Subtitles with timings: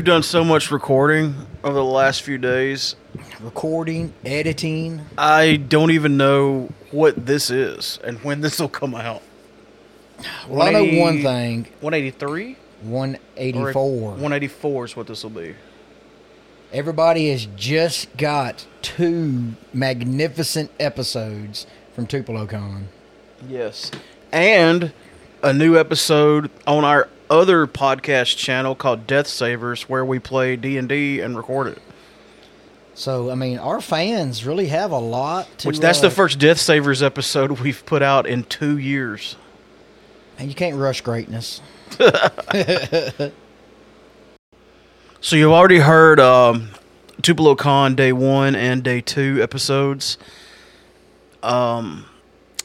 [0.00, 2.96] We've done so much recording over the last few days.
[3.38, 5.02] Recording, editing.
[5.18, 9.20] I don't even know what this is and when this will come out.
[10.48, 11.64] Well, I know one thing.
[11.80, 12.56] 183?
[12.80, 14.10] 184.
[14.12, 15.54] 184 is what this will be.
[16.72, 22.84] Everybody has just got two magnificent episodes from TupeloCon.
[23.46, 23.90] Yes.
[24.32, 24.94] And
[25.42, 31.20] a new episode on our other podcast channel called Death Savers where we play D&D
[31.20, 31.82] and record it.
[32.94, 36.38] So, I mean, our fans really have a lot to Which that's uh, the first
[36.38, 39.36] Death Savers episode we've put out in 2 years.
[40.38, 41.62] And you can't rush greatness.
[45.22, 46.70] So you've already heard um,
[47.20, 50.16] Tupelo Con Day One and Day Two episodes.
[51.42, 52.06] Um,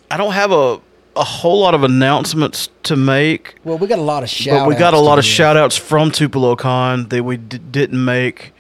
[0.10, 0.80] I don't have a
[1.16, 4.68] a whole lot of announcements to make, Well, we got a lot of shout but
[4.68, 8.54] we got a lot of shout outs from TupeloCon that we d- didn't make.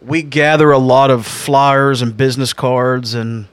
[0.00, 3.46] We gather a lot of flyers and business cards, and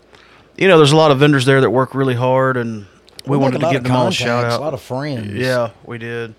[0.57, 2.87] you know, there's a lot of vendors there that work really hard, and
[3.25, 4.59] we, wanted to give them all a shout out.
[4.59, 5.33] A lot of friends.
[5.33, 6.33] Yeah, we did.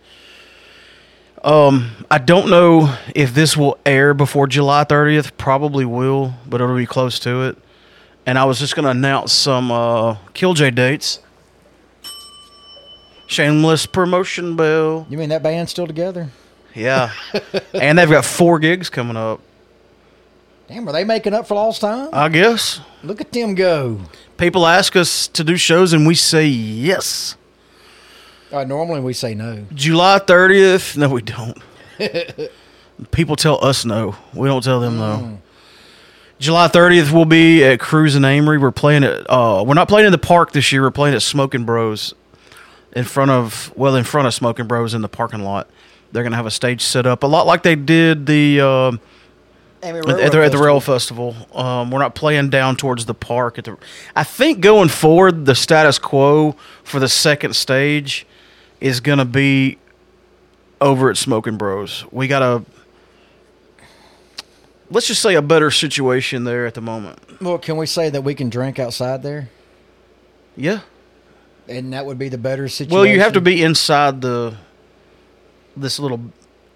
[1.42, 5.32] Um, I don't know if this will air before July 30th.
[5.38, 7.56] Probably will, but it'll be close to it.
[8.26, 11.20] And I was just going to announce some uh, Killj dates.
[13.30, 15.06] Shameless promotion Bill.
[15.08, 16.30] You mean that band's still together?
[16.74, 17.12] Yeah.
[17.72, 19.40] and they've got four gigs coming up.
[20.66, 22.08] Damn, are they making up for lost time?
[22.12, 22.80] I guess.
[23.04, 24.00] Look at them go.
[24.36, 27.36] People ask us to do shows and we say yes.
[28.50, 29.64] Uh, normally we say no.
[29.74, 30.96] July 30th.
[30.96, 31.56] No, we don't.
[33.12, 34.16] People tell us no.
[34.34, 35.38] We don't tell them no.
[36.40, 38.58] July 30th we'll be at Cruise and Amory.
[38.58, 40.82] We're playing at, uh, we're not playing in the park this year.
[40.82, 42.12] We're playing at Smoking Bros
[42.92, 45.68] in front of, well, in front of Smoking Bros in the parking lot.
[46.12, 48.92] They're going to have a stage set up a lot like they did the, uh,
[49.82, 51.36] at, at the, at the rail festival.
[51.54, 53.58] Um, we're not playing down towards the park.
[53.58, 53.76] At the,
[54.16, 58.26] I think going forward, the status quo for the second stage
[58.80, 59.78] is going to be
[60.80, 62.04] over at Smoking Bros.
[62.10, 62.64] We got a
[64.90, 67.18] let's just say a better situation there at the moment.
[67.40, 69.48] Well, can we say that we can drink outside there?
[70.56, 70.80] Yeah.
[71.70, 72.94] And that would be the better situation.
[72.94, 74.56] Well, you have to be inside the
[75.76, 76.20] this little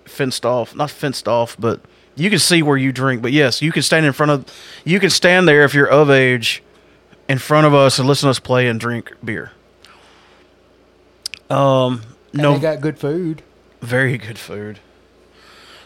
[0.05, 1.81] fenced off, not fenced off, but
[2.15, 3.21] you can see where you drink.
[3.21, 4.44] But yes, you can stand in front of
[4.84, 6.62] you can stand there if you're of age
[7.28, 9.53] in front of us and listen to us play and drink beer.
[11.50, 13.43] Um And no they got good food.
[13.81, 14.78] Very good food.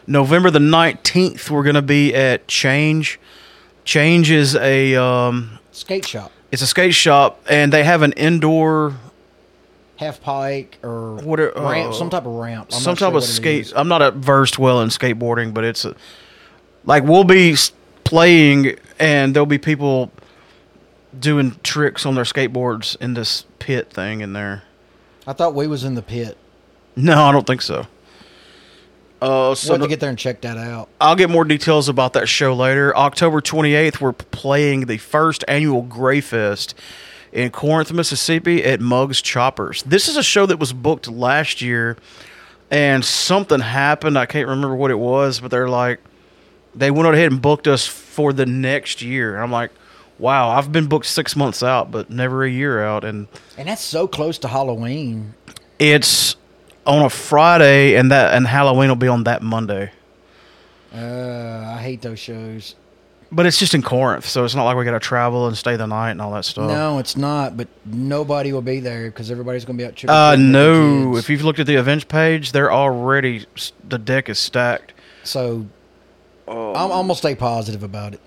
[0.07, 3.21] November the 19th, we're going to be at Change.
[3.85, 6.33] Change is a um, Skate shop.
[6.51, 8.95] It's a skate shop, and they have an indoor
[9.97, 12.69] Half pike or What are- ramp, uh, some type of ramp.
[12.73, 13.73] I'm some not sure type of skate.
[13.75, 15.95] I'm not a versed well in skateboarding, but it's a,
[16.85, 17.57] like we'll be
[18.05, 20.13] playing, and there'll be people
[21.19, 24.63] doing tricks on their skateboards in this pit thing in there.
[25.27, 26.39] I thought we was in the pit.
[26.95, 27.87] No, I don't think so.
[29.21, 30.89] Uh, So we'll no- to get there and check that out.
[31.01, 32.97] I'll get more details about that show later.
[32.97, 36.75] October 28th, we're playing the first annual Gray Fest
[37.33, 39.83] in Corinth, Mississippi at Muggs Choppers.
[39.85, 41.97] This is a show that was booked last year,
[42.71, 44.17] and something happened.
[44.19, 45.99] I can't remember what it was, but they're like,
[46.75, 49.35] they went ahead and booked us for the next year.
[49.35, 49.71] And I'm like,
[50.19, 53.05] wow, I've been booked six months out, but never a year out.
[53.05, 53.27] And
[53.57, 55.35] And that's so close to Halloween.
[55.79, 56.37] it's
[56.89, 59.93] on a Friday, and that and Halloween will be on that Monday.
[60.95, 60.99] Uh,
[61.77, 62.75] I hate those shows.
[63.31, 65.77] But it's just in Corinth, so it's not like we got to travel and stay
[65.77, 66.71] the night and all that stuff.
[66.71, 67.59] No, it's not.
[67.59, 69.97] But nobody will be there because everybody's going to be out.
[69.97, 70.63] trick Uh, treating with their
[71.11, 71.17] no.
[71.19, 73.45] If you've looked at the events page, they're already
[73.87, 74.95] the deck is stacked.
[75.25, 75.67] so,
[76.51, 76.71] Oh.
[76.75, 78.21] I'm, I'm gonna stay positive about it.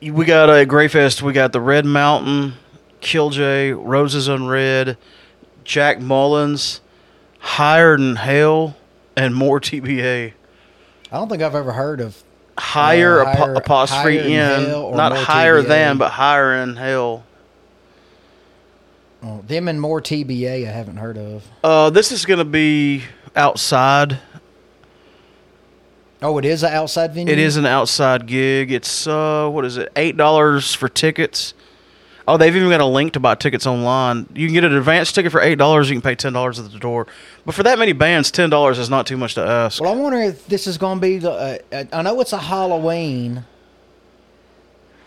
[0.00, 1.20] We got a Grey Fest.
[1.22, 2.54] We got the Red Mountain,
[3.02, 4.96] Killj, Roses on Red,
[5.64, 6.80] Jack Mullins,
[7.50, 8.76] Higher Than Hell,
[9.16, 10.32] and more TBA.
[11.12, 12.20] I don't think I've ever heard of.
[12.58, 15.68] Higher, Uh, Higher- apostrophe Higher in, or not higher TBA?
[15.68, 17.22] than, but higher in hell.
[19.22, 20.66] Oh, them and more TBA.
[20.68, 21.44] I haven't heard of.
[21.62, 23.04] Uh, this is going to be
[23.36, 24.18] outside.
[26.22, 27.32] Oh, it is an outside venue.
[27.32, 28.72] It is an outside gig.
[28.72, 29.90] It's uh, what is it?
[29.96, 31.54] Eight dollars for tickets.
[32.28, 34.26] Oh, they've even got a link to buy tickets online.
[34.34, 35.88] You can get an advance ticket for eight dollars.
[35.88, 37.06] You can pay ten dollars at the door.
[37.44, 39.80] But for that many bands, ten dollars is not too much to ask.
[39.80, 41.30] Well, I wonder if this is going to be the.
[41.72, 43.44] Uh, I know it's a Halloween.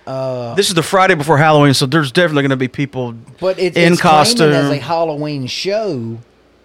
[0.08, 3.14] Uh, this is the Friday before Halloween, so there's definitely going to be people.
[3.40, 6.18] but it, in it's claiming as a Halloween show,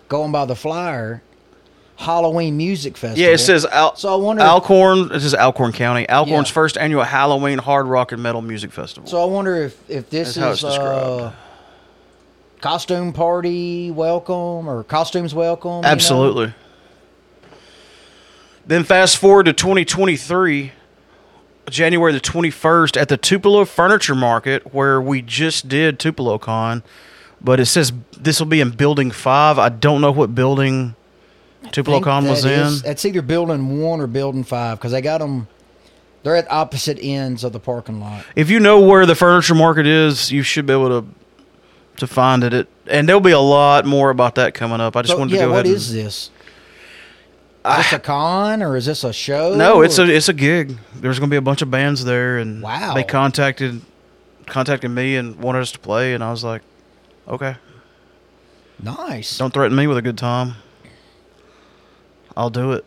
[0.08, 1.22] going by the flyer.
[2.04, 3.18] Halloween Music Festival.
[3.24, 5.08] Yeah, it says Al- So I wonder Alcorn.
[5.08, 6.08] This is Alcorn County.
[6.08, 6.54] Alcorn's Yeah.
[6.54, 9.08] first annual Halloween hard rock and metal music festival.
[9.08, 11.32] So I wonder if if this That's is uh,
[12.60, 15.76] costume party welcome or costumes welcome.
[15.76, 15.88] you know?
[15.88, 16.52] Absolutely.
[18.66, 20.72] Then fast forward to 2023,
[21.68, 26.82] January the 21st at the Tupelo Furniture Market, where we just did Tupelo Con,
[27.42, 29.58] but it says this will be in Building 5.
[29.58, 30.94] I don't know what building
[31.72, 32.50] Tupelo was in.
[32.52, 35.48] is- It's either building one or building five because they got them.
[36.22, 38.24] They're at opposite ends of the parking lot.
[38.34, 41.08] If you know where the furniture market is, you should be able to
[41.98, 42.52] to find it.
[42.52, 44.96] it and there'll be a lot more about that coming up.
[44.96, 45.76] I just So, wanted to yeah, go what ahead.
[45.76, 46.30] is this?
[47.66, 49.54] Is this a con or is this a show?
[49.54, 50.76] No, it's a it's a gig.
[50.96, 52.94] There's going to be a bunch of bands there, and Wow.
[52.94, 53.80] they contacted
[54.46, 56.62] contacted me and wanted us to play, and I was like,
[57.28, 57.56] okay,
[58.82, 59.38] nice.
[59.38, 60.54] don't threaten me with a good time.
[62.36, 62.84] I'll do it.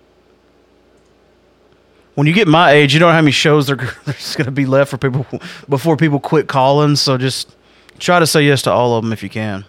[2.15, 4.51] When you get my age, you don't know how many shows there- there's going to
[4.51, 5.25] be left for people
[5.69, 6.95] before people quit calling.
[6.95, 7.55] So just
[7.99, 9.65] try to say yes to all of them if you can.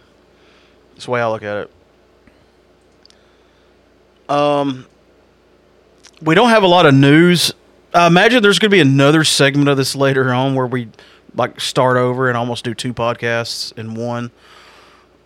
[0.94, 1.70] That's the way I look at it.
[4.30, 4.86] Um,
[6.20, 7.52] we don't have a lot of news.
[7.94, 10.88] I imagine there's going to be another segment of this later on where we
[11.34, 14.31] like start over and almost do two podcasts in one.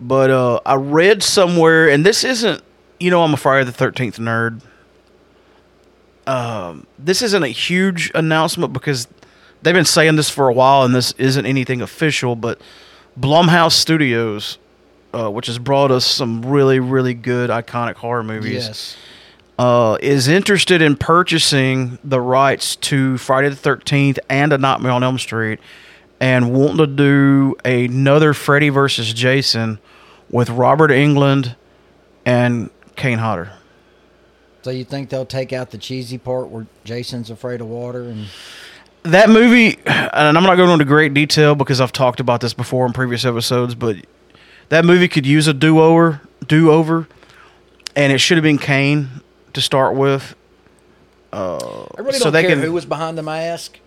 [0.00, 2.62] But uh, I read somewhere, and this isn't,
[3.02, 4.60] you know, I'm a Friday the Thirteenth nerd.
[6.26, 9.08] Um, this isn't a huge announcement because
[9.62, 12.36] they've been saying this for a while, and this isn't anything official.
[12.36, 12.60] But
[13.18, 14.58] Blumhouse Studios,
[15.12, 18.96] uh, which has brought us some really, really good iconic horror movies, Yes.
[19.58, 25.02] uh, is interested in purchasing the rights to Friday the Thirteenth and A Nightmare on
[25.02, 25.58] Elm Street,
[26.20, 29.80] and wanting to do another Freddy versus Jason
[30.30, 31.56] with Robert Englund
[32.24, 33.52] and Kane Hodder.
[34.62, 38.26] So you think they'll take out the cheesy part where Jason's afraid of water and
[39.02, 42.86] That movie, and I'm not going into great detail because I've talked about this before
[42.86, 43.96] in previous episodes, but
[44.68, 47.08] that movie could use a do over, do over,
[47.96, 49.08] and it should have been Kane
[49.54, 50.36] to start with.
[51.32, 51.56] Uh,
[51.96, 53.78] I really So don't they care can- who was behind the mask.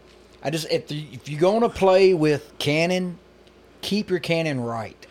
[0.44, 3.18] I just if the, if you're going to play with canon,
[3.82, 5.05] keep your canon right.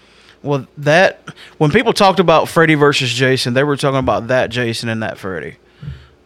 [0.44, 4.90] Well, that when people talked about Freddy versus Jason, they were talking about that Jason
[4.90, 5.56] and that Freddy,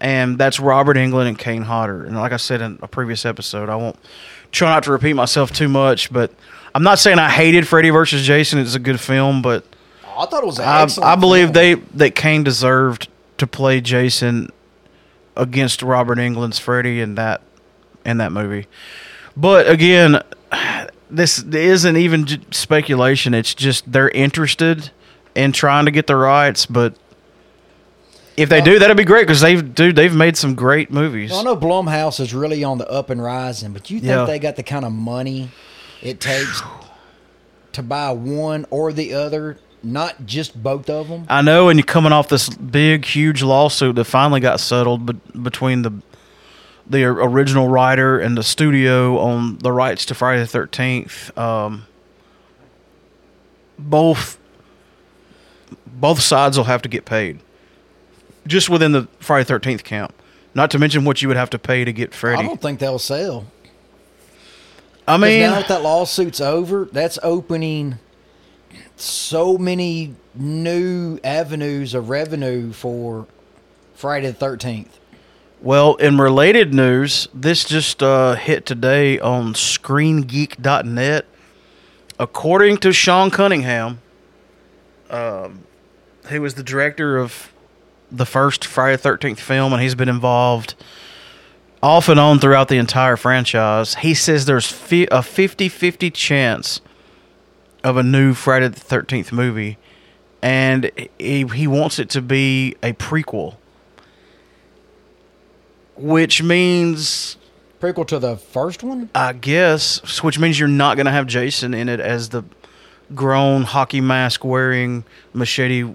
[0.01, 2.05] and that's Robert Englund and Kane Hodder.
[2.05, 3.97] And like I said in a previous episode, I won't
[4.51, 6.33] try not to repeat myself too much, but
[6.75, 8.59] I'm not saying I hated Freddy versus Jason.
[8.59, 9.65] It's a good film, but
[10.05, 10.59] I thought it was.
[10.59, 11.53] I, I believe film.
[11.53, 14.51] they that Kane deserved to play Jason
[15.37, 17.41] against Robert Englund's Freddy in that
[18.05, 18.67] in that movie.
[19.37, 20.21] But again,
[21.11, 23.35] this isn't even j- speculation.
[23.35, 24.91] It's just they're interested
[25.35, 26.67] in trying to get the rights.
[26.67, 26.95] But
[28.37, 31.31] if they do, that'd be great because they've dude they've made some great movies.
[31.31, 34.25] Well, I know Blumhouse is really on the up and rising, but you think Yeah.
[34.25, 35.51] they got the kind of money
[36.03, 36.63] it takes
[37.73, 41.27] to buy one or the other, not just both of them?
[41.29, 45.43] I know, and you're coming off this big, huge lawsuit that finally got settled but
[45.43, 45.91] between the
[46.89, 51.37] the original writer and the studio on the rights to Friday the Thirteenth.
[51.37, 51.87] Um,
[53.79, 54.39] both
[55.87, 57.41] both sides will have to get paid
[58.47, 60.15] just within the Friday Thirteenth camp.
[60.55, 62.43] Not to mention what you would have to pay to get Freddy.
[62.43, 63.47] I don't think they'll sell.
[65.07, 67.99] I mean, now that that lawsuit's over, that's opening
[68.97, 73.27] so many new avenues of revenue for
[73.95, 74.99] Friday the Thirteenth.
[75.61, 81.27] Well, in related news, this just uh, hit today on ScreenGeek.net.
[82.17, 84.01] According to Sean Cunningham,
[85.11, 85.65] um,
[86.31, 87.53] he was the director of
[88.09, 90.77] the first Friday the Thirteenth film, and he's been involved
[91.83, 93.97] off and on throughout the entire franchise.
[93.97, 96.81] He says there's a 50-50 chance
[97.83, 99.77] of a new Friday the Thirteenth movie,
[100.41, 103.57] and he, he wants it to be a prequel
[105.99, 107.37] which means
[107.81, 109.11] Prequel to the first one?
[109.15, 112.45] I guess, which means you're not going to have Jason in it as the
[113.15, 115.95] grown hockey mask wearing machete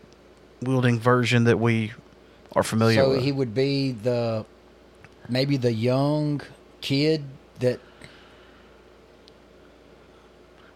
[0.62, 1.92] wielding version that we
[2.54, 3.20] are familiar So with.
[3.20, 4.46] So he would be the
[5.30, 6.42] maybe the young
[6.82, 7.24] kid
[7.60, 7.80] that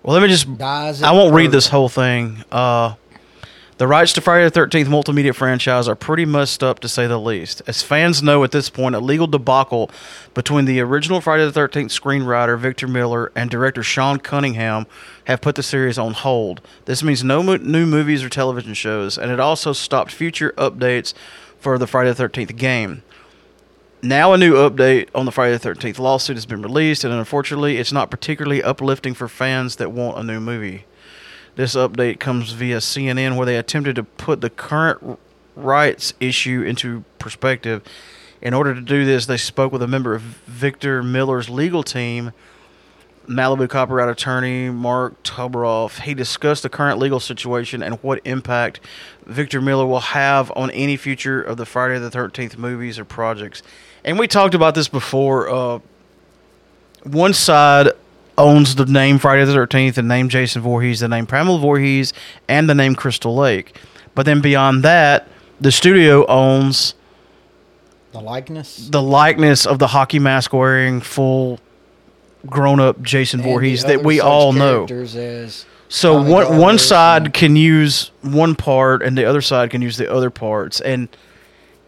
[0.08, 0.58] well, let me just.
[0.58, 1.04] dies.
[1.04, 2.42] I won't read this whole thing.
[2.50, 2.96] Uh,
[3.78, 7.20] the rights to Friday the Thirteenth multimedia franchise are pretty messed up to say the
[7.20, 7.62] least.
[7.68, 9.92] As fans know at this point, a legal debacle
[10.34, 14.88] between the original Friday the Thirteenth screenwriter Victor Miller and director Sean Cunningham
[15.26, 16.62] have put the series on hold.
[16.86, 21.14] This means no mo- new movies or television shows, and it also stopped future updates
[21.60, 23.04] for the Friday the 13th game.
[24.02, 27.78] Now, a new update on the Friday the 13th lawsuit has been released, and unfortunately,
[27.78, 30.86] it's not particularly uplifting for fans that want a new movie.
[31.58, 35.18] This update comes via CNN, where they attempted to put the current
[35.56, 37.82] rights issue into perspective.
[38.44, 42.32] In order to do this, they spoke with a member of Victor Miller's legal team,
[43.28, 46.02] Malibu copyright attorney Marc Toberoff.
[46.02, 48.80] He discussed the current legal situation and what impact
[49.26, 53.64] Victor Miller will have on any future of the Friday the 13th movies or projects.
[54.06, 55.50] And we talked about this before.
[55.50, 55.80] Uh,
[57.02, 57.94] one side
[58.38, 62.14] owns the name Friday the 13th, the name Jason Voorhees, the name Pamela Voorhees,
[62.48, 63.76] and the name Crystal Lake.
[64.16, 65.28] But then beyond that,
[65.60, 66.94] the studio owns
[68.12, 68.88] The likeness.
[68.90, 71.60] the likeness of the hockey mask wearing full
[72.46, 74.86] grown up Jason and Voorhees that we all know.
[75.90, 79.82] So Tommy one one side and- can use one part and the other side can
[79.82, 81.08] use the other parts and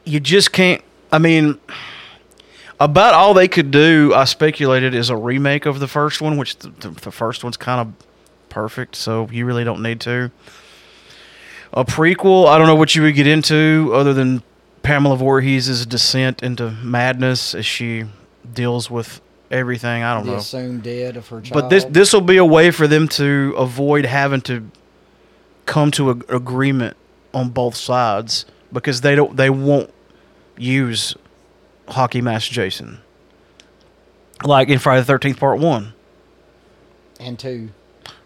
[0.05, 1.57] you just can't I mean
[2.79, 6.57] about all they could do I speculated is a remake of the first one which
[6.57, 7.93] the, the, first one's kind of
[8.49, 10.31] perfect so you really don't need to.
[11.73, 14.41] A prequel, I don't know what you would get into other than
[14.81, 18.05] Pamela Voorhees' descent into madness as she
[18.51, 19.21] deals with
[19.51, 20.01] everything.
[20.01, 20.37] I don't the know.
[20.37, 21.53] assumed dead of her child.
[21.53, 24.69] But this this will be a way for them to avoid having to
[25.65, 26.97] come to an agreement
[27.33, 29.93] on both sides because they don't they won't
[30.57, 31.15] use
[31.89, 32.99] hockey mask Jason
[34.43, 35.93] like in Friday the Thirteenth Part One.
[37.19, 37.69] and two.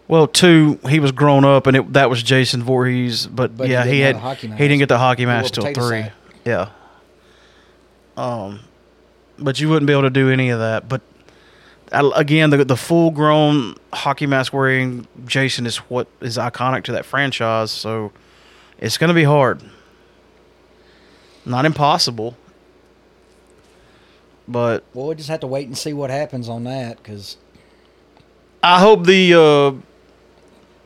[0.06, 3.72] Well, two he was grown up and it, that was Jason Voorhees, but, But he
[3.72, 6.06] yeah, didn't he had he didn't get the hockey He mask till three.
[6.44, 6.68] Yeah.
[8.16, 8.60] Um,
[9.38, 10.88] but you wouldn't be able to do any of that.
[10.88, 11.00] But
[11.90, 16.92] I- again, the the full grown hockey mask wearing Jason is what is iconic to
[16.92, 17.70] that franchise.
[17.70, 18.12] So
[18.78, 19.62] it's going to be hard.
[21.46, 22.36] Not impossible.
[24.46, 27.36] But Well, we just have to wait and see what happens on that because
[28.62, 29.80] I hope the uh,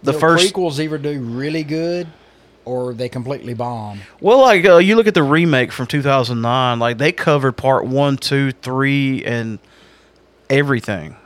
[0.03, 2.09] the first prequels either do really good
[2.65, 4.01] or they completely bomb.
[4.21, 8.17] Well, like uh, you look at the remake from 2009, like they covered part one,
[8.17, 9.59] two, three, and
[10.51, 11.17] everything.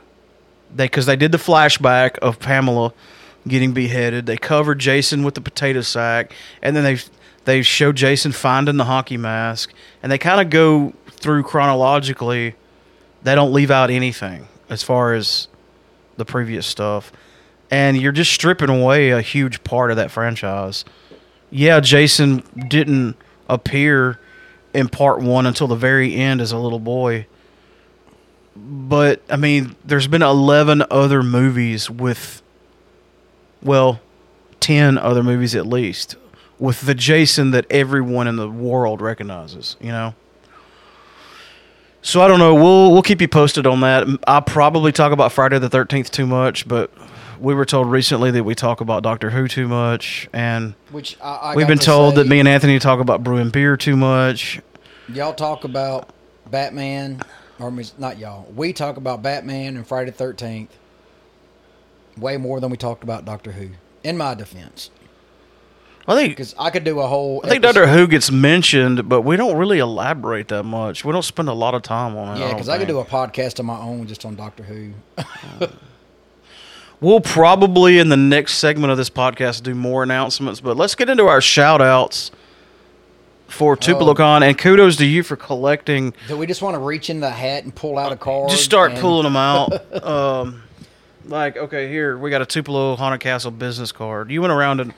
[0.73, 2.93] They because they did the flashback of Pamela
[3.47, 4.25] getting beheaded.
[4.25, 6.99] They covered Jason with the potato sack, and then they
[7.45, 12.55] they showed Jason finding the hockey mask, and they kind of go through chronologically.
[13.23, 15.47] They don't leave out anything as far as
[16.17, 17.11] the previous stuff,
[17.71, 20.85] and you're just stripping away a huge part of that franchise
[21.53, 23.15] yeah, Jason didn't
[23.47, 24.19] appear
[24.73, 27.27] in part one until the very end as a little boy.
[28.55, 32.41] But I mean, there's been eleven other movies with,
[33.61, 34.01] well,
[34.59, 36.15] ten other movies at least
[36.57, 39.77] with the Jason that everyone in the world recognizes.
[39.79, 40.15] You know.
[42.05, 42.53] So I don't know.
[42.53, 44.05] We'll we'll keep you posted on that.
[44.27, 46.91] I'll probably talk about Friday the Thirteenth too much, but
[47.39, 51.35] we were told recently that we talk about Doctor Who too much, and Which I,
[51.35, 54.59] I We've been to told that me and Anthony talk about brewing beer too much.
[55.07, 56.09] y'all talk about
[56.51, 57.21] Batman,
[57.57, 58.51] or not y'all.
[58.53, 60.77] We talk about Batman and Friday the Thirteenth
[62.17, 63.69] way more than we talked about Doctor Who.
[64.03, 64.91] In my defense,
[66.05, 67.41] I think because I could do a whole.
[67.45, 71.05] I think episode- Doctor Who gets mentioned, but we don't really elaborate that much.
[71.05, 72.39] We don't spend a lot of time on it.
[72.39, 74.91] Yeah, because because I could do a podcast of my own just on Doctor Who.
[76.99, 81.09] We'll probably in the next segment of this podcast do more announcements, but let's get
[81.09, 82.31] into our shout outs
[83.47, 86.13] for Tupelo Con and kudos to you for collecting.
[86.29, 88.49] Do we just want to reach in the hat and pull out a card?
[88.51, 89.93] Just start and- pulling them out.
[90.05, 90.63] um,
[91.25, 94.31] like okay, here we got a Tupelo Haunted Castle business card.
[94.31, 94.93] You went around and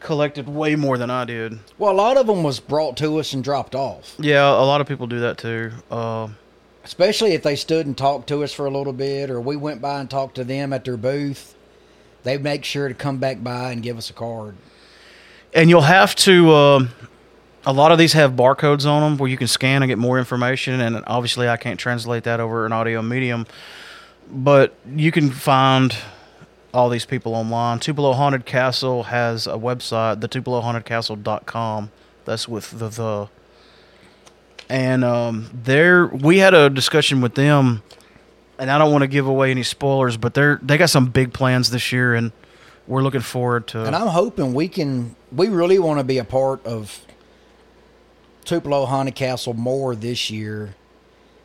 [0.00, 1.58] collected way more than I did.
[1.78, 4.14] Well, a lot of them was brought to us and dropped off.
[4.18, 5.72] Yeah, a lot of people do that too.
[5.90, 6.28] Uh,
[6.86, 9.82] especially if they stood and talked to us for a little bit or we went
[9.82, 11.56] by and talked to them at their booth
[12.22, 14.54] they make sure to come back by and give us a card
[15.52, 16.88] and you'll have to um,
[17.64, 20.16] a lot of these have barcodes on them where you can scan and get more
[20.16, 23.44] information and obviously i can't translate that over an audio medium
[24.30, 25.96] but you can find
[26.76, 27.78] all these people online.
[27.78, 31.90] Tupelo haunted castle has a website the tupelohauntedcastle.com
[32.24, 33.28] that's with the the.
[34.68, 37.82] And um, there we had a discussion with them
[38.58, 41.32] and i don't want to give away any spoilers but they're they got some big
[41.32, 42.32] plans this year and
[42.86, 46.24] we're looking forward to and i'm hoping we can we really want to be a
[46.24, 47.00] part of
[48.44, 50.74] tupelo haunted castle more this year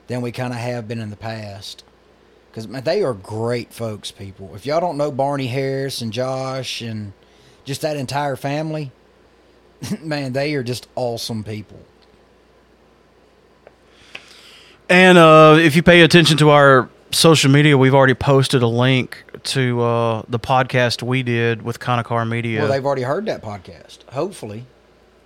[0.08, 1.84] than we kind of have been in the past
[2.52, 7.14] because they are great folks people if y'all don't know barney harris and josh and
[7.64, 8.92] just that entire family
[10.02, 11.80] man they are just awesome people
[14.92, 19.24] And uh, if you pay attention to our social media, we've already posted a link
[19.44, 22.60] to uh, the podcast we did with Connocar Media.
[22.60, 24.04] Well, they've already heard that podcast.
[24.10, 24.66] Hopefully,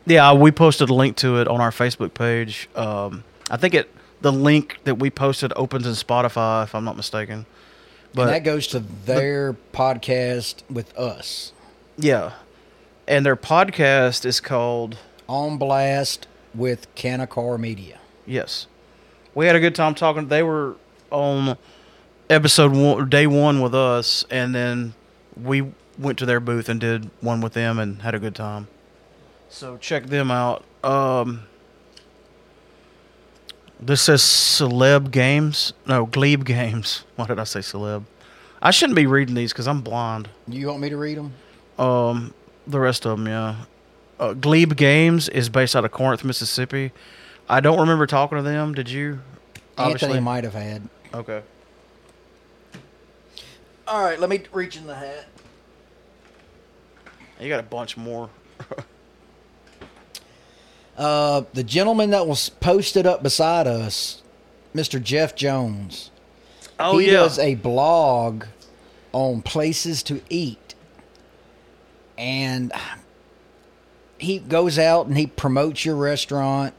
[0.06, 2.70] yeah, we posted a link to it on our Facebook page.
[2.76, 3.90] Um, I think it
[4.26, 7.46] the link that we posted opens in Spotify, if I'm not mistaken.
[8.14, 11.52] But and that goes to their podcast with us
[11.98, 12.34] yeah,
[13.08, 18.00] and their podcast is called on blast with Canacar Media.
[18.26, 18.68] Yes,
[19.34, 20.28] we had a good time talking.
[20.28, 20.76] They were
[21.12, 21.58] on
[22.30, 24.94] episode one, day one with us, and then
[25.42, 28.68] we went to their booth and did one with them and had a good time.
[29.50, 30.66] So check them out.
[30.84, 31.44] Um,
[33.80, 35.74] this says Celeb Games.
[35.86, 37.04] No, Glebe Games.
[37.16, 38.04] Why did I say Celeb?
[38.62, 40.30] I shouldn't be reading these because I'm blind.
[40.48, 41.34] You want me to read them?
[41.78, 42.34] Um,
[42.66, 43.56] the rest of them, yeah.
[44.20, 46.92] Uh, Glebe Games is based out of Corinth, Mississippi.
[47.50, 48.74] I don't remember talking to them.
[48.74, 49.20] Did you?
[49.78, 50.88] Anthony might have had.
[51.14, 51.42] Okay.
[53.88, 55.28] All right, let me reach in the hat.
[57.40, 58.30] You got a bunch more.
[60.98, 64.22] Uh, the gentleman that was posted up beside us,
[64.74, 65.02] Mr.
[65.02, 66.12] Jeff Jones.
[66.80, 67.14] Oh he yeah.
[67.14, 68.46] does a blog
[69.12, 70.76] on places to eat,
[72.18, 72.72] and
[74.18, 76.74] he goes out and he promotes your restaurant.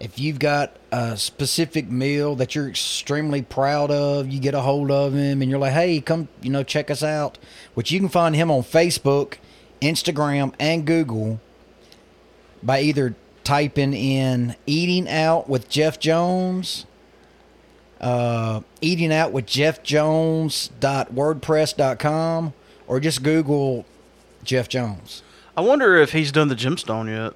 [0.00, 4.90] If you've got a specific meal that you're extremely proud of, you get a hold
[4.90, 7.38] of him and you're like, "Hey, come, you know, check us out."
[7.74, 9.34] Which you can find him on Facebook,
[9.80, 11.40] Instagram, and Google
[12.62, 16.86] by either typing in "eating out with Jeff Jones."
[18.04, 22.52] uh, eating out with Jeff Jones.wordpress.com
[22.86, 23.86] or just Google
[24.44, 25.22] Jeff Jones.
[25.56, 27.32] I wonder if he's done the gemstone yet.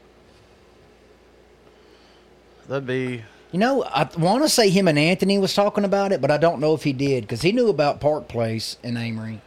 [2.68, 3.25] That'd be.
[3.51, 6.37] You know, I want to say him and Anthony was talking about it, but I
[6.37, 9.40] don't know if he did because he knew about Park Place in Amory.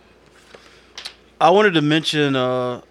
[1.39, 2.81] I wanted to mention uh,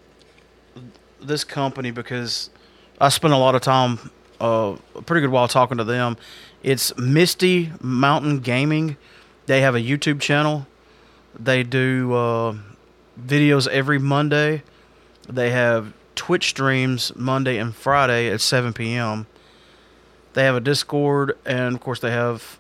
[1.20, 2.50] this company because
[3.02, 4.10] I spent a lot of time,
[4.42, 6.18] uh, a pretty good while talking to them.
[6.62, 8.98] It's Misty Mountain Gaming.
[9.46, 10.66] They have a YouTube channel.
[11.38, 12.56] They do uh,
[13.18, 14.62] videos every Monday.
[15.26, 19.26] They have Twitch streams Monday and Friday at 7 p.m.
[20.34, 22.58] They have a Discord, and of course they have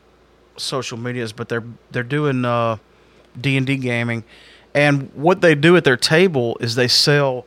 [0.56, 1.32] social medias.
[1.32, 2.78] But they're they're doing uh,
[3.38, 4.24] D and D gaming,
[4.74, 7.44] and what they do at their table is they sell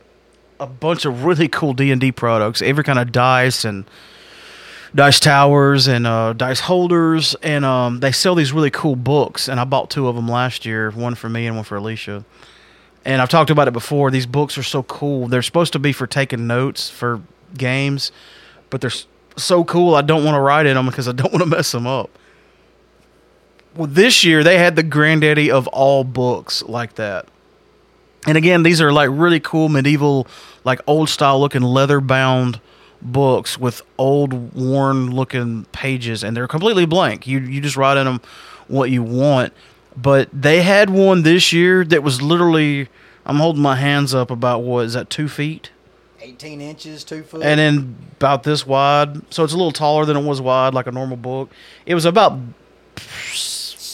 [0.60, 3.84] a bunch of really cool D and D products, every kind of dice and
[4.94, 9.48] dice towers and uh, dice holders, and um, they sell these really cool books.
[9.48, 12.24] And I bought two of them last year, one for me and one for Alicia.
[13.04, 14.10] And I've talked about it before.
[14.10, 15.28] These books are so cool.
[15.28, 17.20] They're supposed to be for taking notes for
[17.56, 18.12] games,
[18.70, 18.92] but they're
[19.36, 19.94] so cool.
[19.94, 22.10] I don't want to write in them because I don't want to mess them up.
[23.74, 27.26] Well, this year they had the granddaddy of all books like that.
[28.26, 30.26] And again, these are like really cool medieval,
[30.64, 32.60] like old style looking leather bound
[33.02, 37.26] books with old worn looking pages and they're completely blank.
[37.26, 38.20] You you just write in them
[38.68, 39.52] what you want.
[39.96, 42.88] But they had one this year that was literally
[43.26, 45.70] I'm holding my hands up about what is that two feet?
[46.20, 47.42] 18 inches, two foot.
[47.42, 49.20] and then about this wide.
[49.32, 51.50] So it's a little taller than it was wide, like a normal book.
[51.84, 52.38] It was about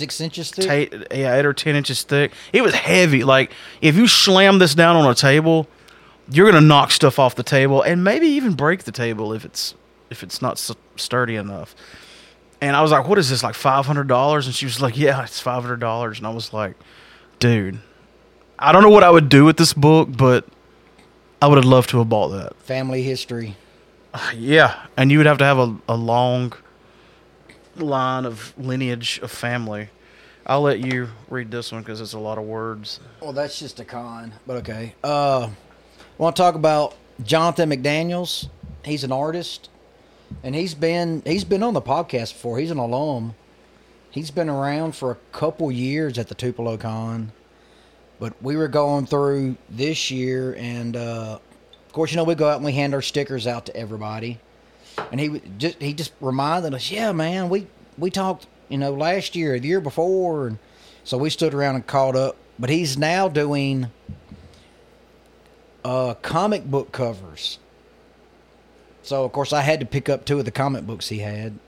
[0.00, 0.68] six inches thick.
[0.70, 2.32] eight, yeah, eight or ten inches thick.
[2.52, 3.22] It was heavy.
[3.22, 5.68] Like if you slam this down on a table,
[6.30, 9.74] you're gonna knock stuff off the table and maybe even break the table if it's
[10.10, 10.58] if it's not
[10.96, 11.74] sturdy enough.
[12.60, 13.42] And I was like, "What is this?
[13.42, 16.30] Like five hundred dollars?" And she was like, "Yeah, it's five hundred dollars." And I
[16.30, 16.74] was like,
[17.38, 17.78] "Dude,
[18.58, 20.44] I don't know what I would do with this book, but
[21.40, 23.56] I would have loved to have bought that." Family history.
[24.36, 26.52] Yeah, and you would have to have a, a long
[27.82, 29.88] line of lineage of family.
[30.46, 33.00] I'll let you read this one because it's a lot of words.
[33.20, 34.94] Well, that's just a con, but okay.
[35.04, 35.50] Uh,
[36.18, 38.48] want to talk about Jonathan McDaniels?
[38.84, 39.68] He's an artist,
[40.42, 42.58] and he's been he's been on the podcast before.
[42.58, 43.34] He's an alum.
[44.10, 47.30] He's been around for a couple years at the Tupelo Con,
[48.18, 51.38] but we were going through this year, and uh,
[51.86, 54.38] of course, you know we go out and we hand our stickers out to everybody,
[55.10, 57.66] and he just he just reminded us, yeah, man, we
[57.98, 60.58] we talked, you know, last year, the year before, and
[61.04, 62.36] so we stood around and caught up.
[62.58, 63.90] But he's now doing
[65.84, 67.58] uh, comic book covers.
[69.02, 71.58] So of course I had to pick up two of the comic books he had.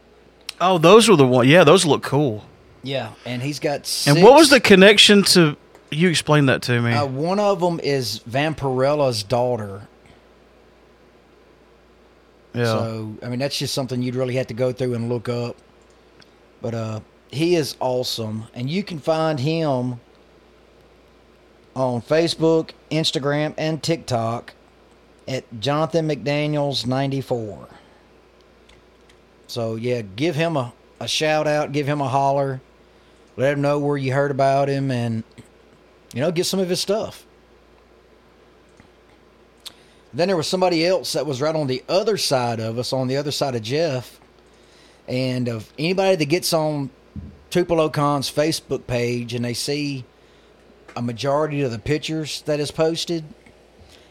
[0.60, 1.48] Oh, those were the one.
[1.48, 2.44] Yeah, those look cool.
[2.82, 3.90] Yeah, and he's got.
[4.06, 5.56] And what was the connection to?
[5.90, 6.92] You explained that to me.
[6.92, 9.88] Uh, one of them is Vampirella's daughter.
[12.54, 12.64] Yeah.
[12.64, 15.56] So I mean that's just something you'd really have to go through and look up.
[16.60, 20.00] But uh, he is awesome, and you can find him
[21.74, 24.54] on Facebook, Instagram, and TikTok
[25.26, 27.68] at Jonathan McDaniels ninety four.
[29.46, 32.60] So yeah, give him a, a shout out, give him a holler,
[33.36, 35.24] let him know where you heard about him, and
[36.14, 37.26] you know, get some of his stuff.
[40.14, 43.08] Then there was somebody else that was right on the other side of us, on
[43.08, 44.20] the other side of Jeff.
[45.08, 46.90] And of anybody that gets on
[47.50, 50.04] Tupelo Con's Facebook page and they see
[50.94, 53.24] a majority of the pictures that is posted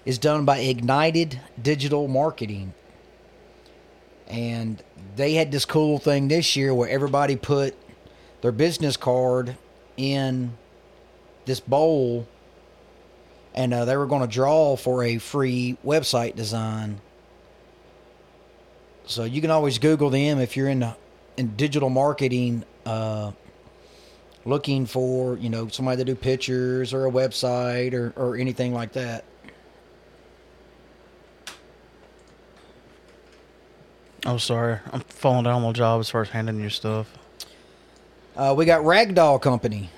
[0.05, 2.73] is done by Ignited Digital Marketing.
[4.27, 4.81] And
[5.15, 7.75] they had this cool thing this year where everybody put
[8.41, 9.55] their business card
[9.97, 10.57] in
[11.45, 12.27] this bowl
[13.53, 17.01] and uh, they were going to draw for a free website design.
[19.05, 20.85] So you can always Google them if you're in
[21.37, 23.31] in digital marketing, uh,
[24.45, 28.93] looking for you know somebody to do pictures or a website or or anything like
[28.93, 29.25] that.
[34.25, 34.79] I'm sorry.
[34.91, 37.11] I'm falling down on the job as far as handing you stuff.
[38.35, 39.89] Uh, we got Ragdoll Company,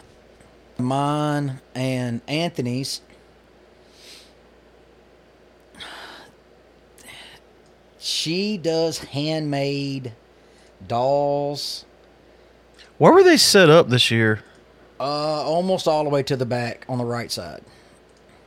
[0.77, 3.01] mine and Anthony's.
[8.05, 10.11] She does handmade
[10.85, 11.85] dolls,
[12.97, 14.43] Where were they set up this year?
[14.99, 17.61] uh, almost all the way to the back on the right side.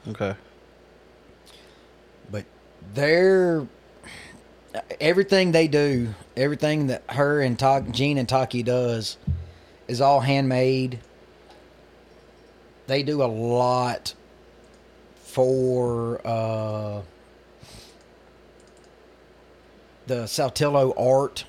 [0.08, 0.34] Okay.
[2.30, 2.44] But
[2.92, 3.66] they're
[5.00, 9.16] everything they do, everything that her and Ta- Gene and Taki does,
[9.88, 11.00] is all handmade.
[12.88, 14.14] They do a lot
[15.24, 17.00] for uh,
[20.06, 21.44] the Saltillo art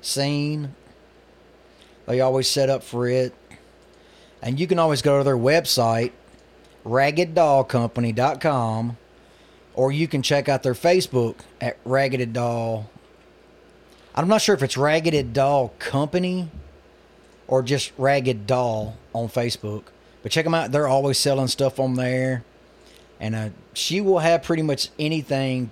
[0.00, 0.74] scene.
[2.06, 3.34] They always set up for it.
[4.42, 6.12] And you can always go to their website,
[6.84, 8.96] raggeddollcompany.com,
[9.74, 12.88] or you can check out their Facebook at Ragged Doll.
[14.14, 16.48] I'm not sure if it's Ragged Doll Company
[17.48, 19.84] or just Ragged Doll on Facebook.
[20.22, 20.72] But check them out.
[20.72, 22.42] They're always selling stuff on there.
[23.20, 25.70] And uh, she will have pretty much anything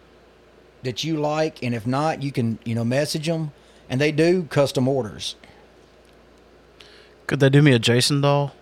[0.85, 1.63] that you like.
[1.63, 3.53] And if not, you can, you know, message them.
[3.91, 5.37] And they do custom orders.
[7.27, 8.53] Could they do me a Jason doll?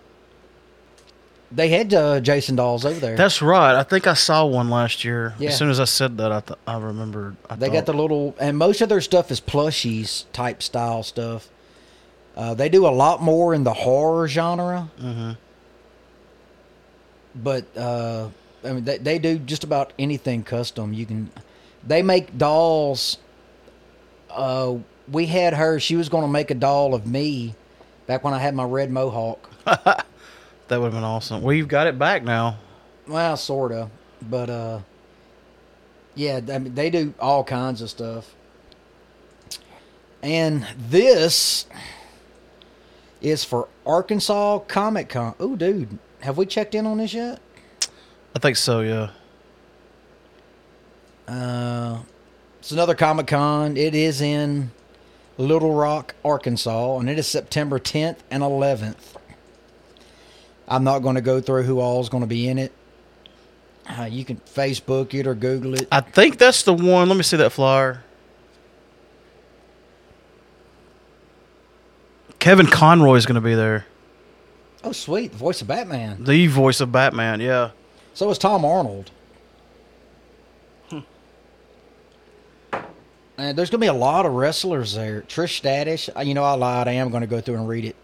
[1.51, 3.15] They had uh, Jason dolls over there.
[3.15, 3.75] That's right.
[3.75, 5.35] I think I saw one last year.
[5.37, 5.49] Yeah.
[5.49, 7.35] As soon as I said that, I th- I remembered.
[7.47, 11.03] I They thought, got the little, and most of their stuff is plushies type style
[11.03, 11.49] stuff.
[12.35, 15.37] Uh, they do a lot more in the horror genre, Mhm.
[17.35, 18.29] but uh,
[18.63, 20.91] I mean, they, they do just about anything custom.
[20.93, 21.29] You can,
[21.85, 23.17] they make dolls.
[24.29, 24.77] Uh,
[25.11, 27.55] we had her; she was going to make a doll of me
[28.07, 29.49] back when I had my red mohawk.
[30.67, 31.41] That would have been awesome.
[31.41, 32.57] Well, you've got it back now.
[33.07, 33.89] Well, sorta,
[34.21, 34.79] but uh,
[36.15, 38.33] yeah, I mean, they do all kinds of stuff.
[40.21, 41.67] And this
[43.21, 45.35] is for Arkansas Comic Con.
[45.39, 47.39] Oh, dude, have we checked in on this yet?
[48.35, 48.79] I think so.
[48.79, 49.09] Yeah.
[51.27, 51.99] Uh,
[52.59, 53.77] it's another Comic Con.
[53.77, 54.71] It is in
[55.37, 59.15] Little Rock, Arkansas, and it is September 10th and 11th.
[60.67, 62.71] I'm not going to go through who all is going to be in it.
[63.85, 65.87] Uh, you can Facebook it or Google it.
[65.91, 67.09] I think that's the one.
[67.09, 68.03] Let me see that flyer.
[72.39, 73.85] Kevin Conroy is going to be there.
[74.83, 75.31] Oh, sweet.
[75.31, 76.23] The voice of Batman.
[76.23, 77.39] The voice of Batman.
[77.39, 77.71] Yeah.
[78.13, 79.11] So is Tom Arnold.
[83.37, 85.21] And there's going to be a lot of wrestlers there.
[85.23, 86.09] Trish Stadish.
[86.15, 86.87] uh, You know, I lied.
[86.87, 87.95] I am going to go through and read it.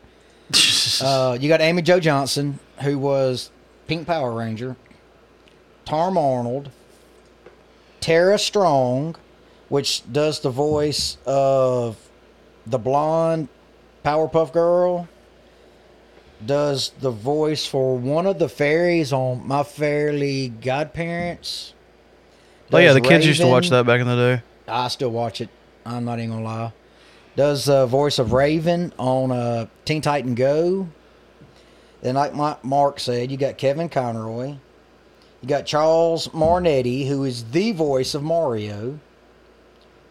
[1.01, 3.51] Uh, you got Amy Jo Johnson, who was
[3.87, 4.75] Pink Power Ranger.
[5.85, 6.71] Tom Arnold.
[8.01, 9.15] Tara Strong,
[9.69, 11.95] which does the voice of
[12.67, 13.47] the blonde
[14.03, 15.07] Powerpuff Girl.
[16.45, 21.71] Does the voice for one of the fairies on My Fairly OddParents.
[22.73, 24.43] oh yeah, the kids used to watch that back in the day.
[24.69, 25.49] I still watch it.
[25.85, 26.73] I'm not even gonna lie.
[27.35, 30.89] Does the voice of Raven on uh, Teen Titan Go.
[32.01, 34.55] Then, like my, Mark said, you got Kevin Conroy.
[35.41, 38.99] You got Charles Martinet, who is the voice of Mario.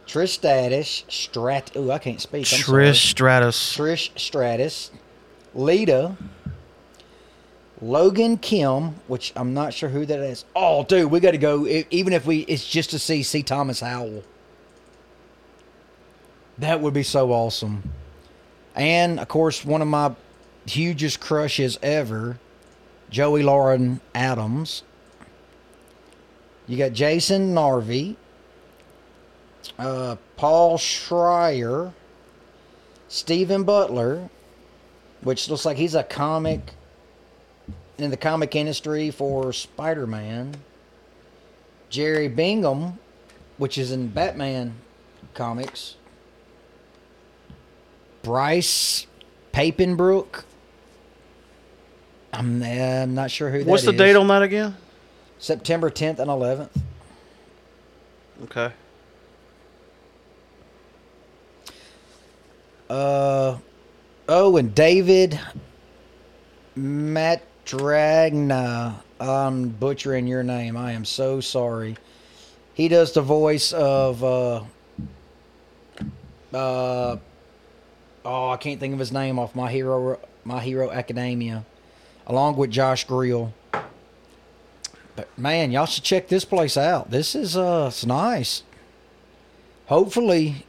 [0.07, 1.71] Trish Stratus, Strat.
[1.77, 2.41] Oh, I can't speak.
[2.41, 2.87] I'm sorry.
[2.87, 3.77] Trish Stratus.
[3.77, 4.91] Trish Stratus,
[5.55, 6.17] Lita,
[7.83, 10.47] Logan Kim, which I'm not sure who that is.
[10.57, 11.67] Oh, dude, we got to go.
[11.67, 13.43] Even if we, it's just to see C.
[13.43, 14.25] Thomas Howell.
[16.59, 17.93] That would be so awesome.
[18.75, 20.15] And of course, one of my
[20.67, 22.39] hugest crushes ever,
[23.11, 24.83] Joey Lauren Adams.
[26.67, 28.17] You got Jason Narvy,
[29.79, 31.93] uh, Paul Schrier,
[33.09, 34.29] Stephen Butler,
[35.23, 36.75] which looks like he's a comic
[37.97, 40.57] in the comic industry for Spider Man.
[41.89, 42.99] Jerry Bingham,
[43.57, 44.75] which is in Batman
[45.35, 45.95] comics.
[48.29, 49.07] Bryce
[49.55, 50.43] Papenbrook.
[52.31, 53.97] I'm, uh, I'm not sure who that What's the is.
[53.97, 54.77] date on that again?
[55.39, 56.69] September 10th and 11th.
[58.45, 58.71] Okay.
[62.91, 63.57] Uh,
[64.29, 65.41] oh, and David
[66.77, 67.37] Matragna.
[69.19, 70.77] I'm butchering your name.
[70.77, 71.97] I am so sorry.
[72.75, 74.65] He does the voice of uh,
[76.53, 77.17] uh,
[78.25, 81.65] oh, I can't think of his name off my hero, my hero Academia,
[82.27, 83.53] along with Josh Grelle.
[85.17, 87.11] But man, y'all should check this place out.
[87.11, 88.63] This is uh, it's nice.
[89.87, 90.67] Hopefully,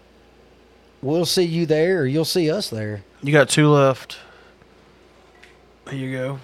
[1.01, 3.03] we'll see you there, or you'll see us there.
[3.21, 4.17] You got two left.
[5.85, 6.39] There you go.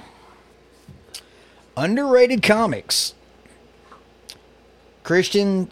[1.77, 3.13] Underrated comics.
[5.03, 5.71] Christian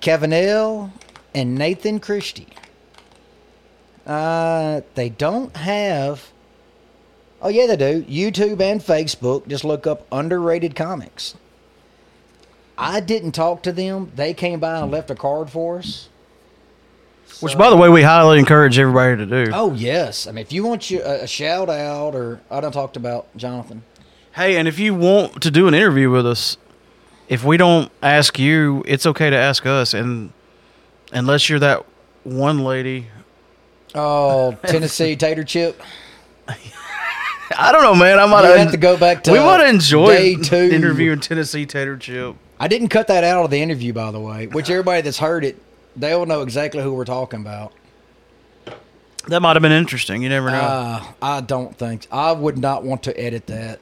[0.00, 0.92] Cavanel
[1.34, 2.48] and Nathan Christie.
[4.06, 6.30] Uh, they don't have.
[7.42, 8.02] Oh yeah, they do.
[8.04, 9.46] YouTube and Facebook.
[9.48, 11.34] Just look up underrated comics.
[12.78, 14.12] I didn't talk to them.
[14.14, 16.08] They came by and left a card for us.
[17.40, 19.50] Which, So- by the way, we highly encourage everybody to do.
[19.52, 20.26] Oh yes.
[20.26, 23.26] I mean, if you want you a, a shout out, or I don't talked about
[23.36, 23.82] Jonathan.
[24.34, 26.58] Hey, and if you want to do an interview with us,
[27.28, 29.94] if we don't ask you, it's okay to ask us.
[29.94, 30.30] And
[31.10, 31.84] unless you're that
[32.22, 33.06] one lady,
[33.94, 35.80] Oh, Tennessee Tater Chip.
[37.58, 38.18] I don't know, man.
[38.18, 40.56] I might have to go back to we might have enjoyed day two.
[40.74, 42.34] interviewing Tennessee Tater Chip.
[42.58, 44.46] I didn't cut that out of the interview, by the way.
[44.48, 45.60] Which everybody that's heard it,
[45.94, 47.72] they'll know exactly who we're talking about.
[49.28, 50.22] That might have been interesting.
[50.22, 50.60] You never know.
[50.60, 53.80] Uh, I don't think I would not want to edit that.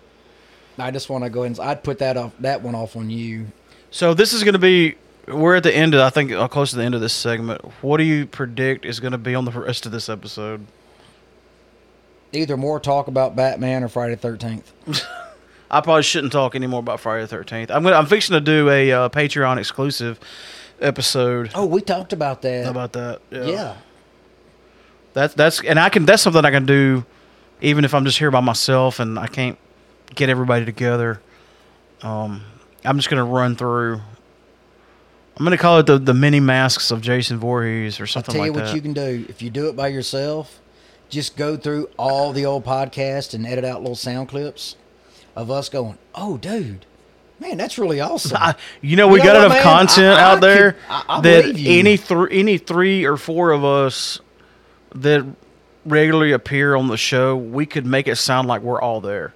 [0.79, 3.09] I just want to go ahead and I'd put that off that one off on
[3.11, 3.47] you.
[3.91, 4.97] so this is going to be.
[5.29, 6.01] We're at the end of.
[6.01, 7.63] I think uh, close to the end of this segment.
[7.83, 10.67] What do you predict is going to be on the rest of this episode?
[12.33, 14.73] Either more talk about Batman or Friday Thirteenth.
[15.71, 17.71] I probably shouldn't talk anymore about Friday the Thirteenth.
[17.71, 17.97] I'm gonna.
[17.97, 20.19] I'm fixing to do a uh, Patreon exclusive
[20.81, 22.67] episode Oh, we talked about that.
[22.67, 23.21] about that.
[23.31, 23.77] yeah.
[25.15, 27.05] That's that's and I can that's something I can do
[27.61, 29.57] even if I'm just here by myself and I can't
[30.15, 31.21] get everybody together.
[32.03, 32.43] Um,
[32.85, 34.01] I'm just gonna run through.
[35.37, 38.41] I'm gonna call it the the mini masks of Jason Voorhees or I'll something tell
[38.43, 38.75] like you what that.
[38.75, 39.25] you can do.
[39.29, 40.61] If you do it by yourself,
[41.09, 44.77] just go through all the old podcasts and edit out little sound clips
[45.35, 46.87] of us going, "Oh, dude,
[47.41, 49.63] man, that's really awesome." I, you know, we You got know enough man?
[49.63, 53.51] content I- I out there could- I- I that any three any three or four
[53.51, 54.21] of us
[54.95, 55.25] that
[55.85, 59.35] regularly appear on the show, we could make it sound like we're all there.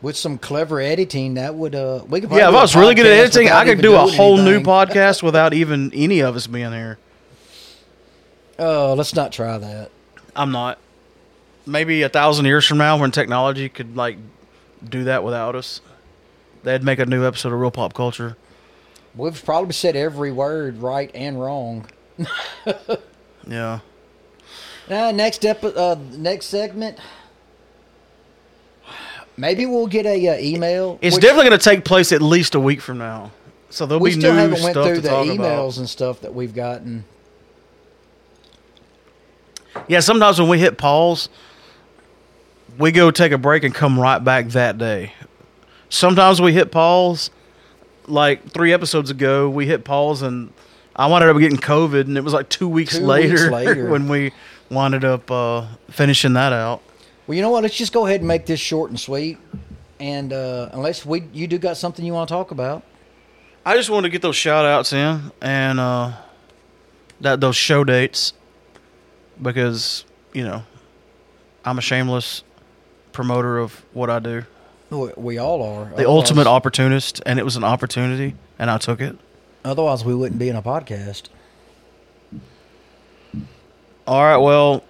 [0.00, 2.30] With some clever editing, that would uh, we could.
[2.30, 5.22] Yeah, if I was really good at editing, I could do a whole new podcast
[5.22, 6.98] without even any of us being here.
[8.60, 9.90] Oh, let's not try that.
[10.36, 10.78] I'm not.
[11.66, 14.18] Maybe a thousand years from now, when technology could like
[14.88, 15.80] do that without us,
[16.62, 18.36] they'd make a new episode of Real Pop Culture.
[19.16, 21.86] We've probably said every word right and wrong.
[23.46, 23.80] Yeah.
[24.90, 26.98] Uh, next epi- uh, next segment.
[29.38, 30.98] Maybe we'll get a uh, email.
[31.00, 33.30] It's which definitely going to take place at least a week from now.
[33.70, 35.76] So there'll we be still new haven't went stuff through to the talk emails about.
[35.78, 37.04] and stuff that we've gotten.
[39.86, 41.28] Yeah, sometimes when we hit pause,
[42.78, 45.12] we go take a break and come right back that day.
[45.88, 47.30] Sometimes we hit pause,
[48.06, 50.52] like three episodes ago, we hit pause and
[50.96, 53.88] I wound up getting COVID, and it was like two weeks Two later, weeks later.
[53.88, 54.32] when we
[54.68, 56.82] wound up uh, finishing that out.
[57.28, 57.62] Well, you know what?
[57.62, 59.36] Let's just go ahead and make this short and sweet.
[60.00, 62.82] And uh, unless we you do got something you want to talk about,
[63.66, 66.12] I just wanted to get those shout outs in and uh,
[67.20, 68.32] that those show dates
[69.42, 70.62] because, you know,
[71.66, 72.44] I'm a shameless
[73.12, 74.44] promoter of what I do.
[74.88, 75.94] we, we all are.
[75.96, 79.18] The ultimate opportunist, and it was an opportunity, and I took it.
[79.66, 81.24] Otherwise, we wouldn't be in a podcast.
[84.06, 84.82] All right, well,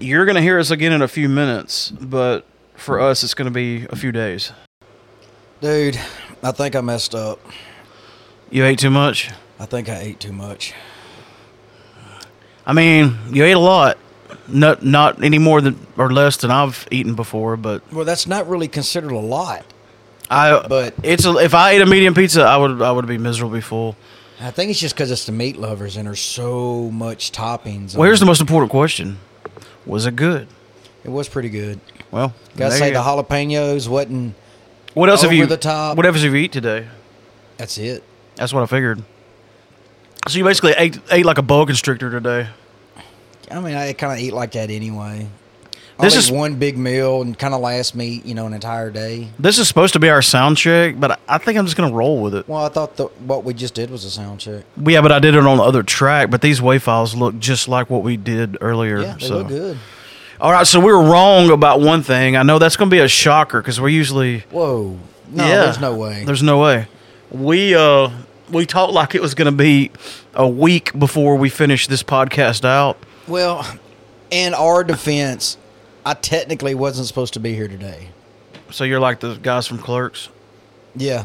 [0.00, 2.44] you're going to hear us again in a few minutes, but
[2.74, 4.52] for us, it's going to be a few days.
[5.60, 5.98] Dude,
[6.42, 7.40] I think I messed up.
[8.50, 9.30] You ate too much?
[9.58, 10.74] I think I ate too much.
[12.66, 13.98] I mean, you ate a lot.
[14.48, 18.48] Not not any more than or less than I've eaten before, but Well, that's not
[18.48, 19.64] really considered a lot.
[20.30, 23.18] I But- it's a, if I ate a medium pizza, I would I would be
[23.18, 23.96] miserably full.
[24.40, 27.96] I think it's just because it's the meat lovers and there's so much toppings.
[27.96, 28.24] Well, here's it.
[28.24, 29.18] the most important question:
[29.86, 30.48] Was it good?
[31.04, 31.80] It was pretty good.
[32.10, 34.34] Well, Gotta say the jalapenos wasn't.
[34.94, 35.46] what else have you?
[35.46, 35.96] the top.
[35.96, 36.88] What else have you eat today?
[37.56, 38.02] That's it.
[38.34, 39.02] That's what I figured.
[40.28, 42.48] So you basically ate ate like a boa constrictor today.
[43.50, 45.28] I mean, I kind of eat like that anyway.
[45.98, 49.28] This is- one big meal and kind of lasts me, you know, an entire day.
[49.38, 52.20] This is supposed to be our sound check, but I think I'm just gonna roll
[52.22, 52.48] with it.
[52.48, 54.64] Well, I thought the, what we just did was a sound check.
[54.76, 56.30] Yeah, but I did it on the other track.
[56.30, 59.00] But these WAV files look just like what we did earlier.
[59.00, 59.38] Yeah, they so.
[59.38, 59.78] look good.
[60.38, 62.36] All right, so we were wrong about one thing.
[62.36, 64.98] I know that's going to be a shocker because we're usually Whoa.
[65.30, 65.62] No, Yeah.
[65.64, 66.24] there's no way.
[66.26, 66.88] There's no way.
[67.30, 68.10] We uh
[68.50, 69.90] we talked like it was going to be
[70.34, 72.98] a week before we finished this podcast out.
[73.26, 73.66] well,
[74.30, 75.56] in our defense,
[76.06, 78.10] I technically wasn't supposed to be here today.
[78.70, 80.28] So you're like the guys from Clerks,
[80.94, 81.24] Yeah,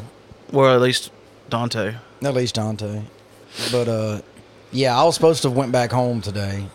[0.52, 1.12] well at least
[1.50, 1.96] Dante.
[2.24, 3.04] at least Dante.
[3.72, 4.22] But uh,
[4.72, 6.66] yeah, I was supposed to have went back home today.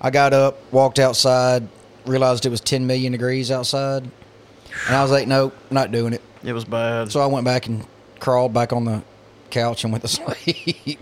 [0.00, 1.68] I got up, walked outside,
[2.06, 4.04] realized it was 10 million degrees outside,
[4.86, 6.22] and I was like, nope, not doing it.
[6.44, 7.10] It was bad.
[7.12, 7.86] So I went back and
[8.20, 9.02] crawled back on the
[9.50, 10.08] couch and went to
[10.88, 11.00] sleep.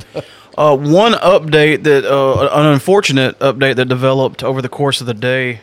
[0.59, 5.15] Uh, one update that uh, an unfortunate update that developed over the course of the
[5.15, 5.61] day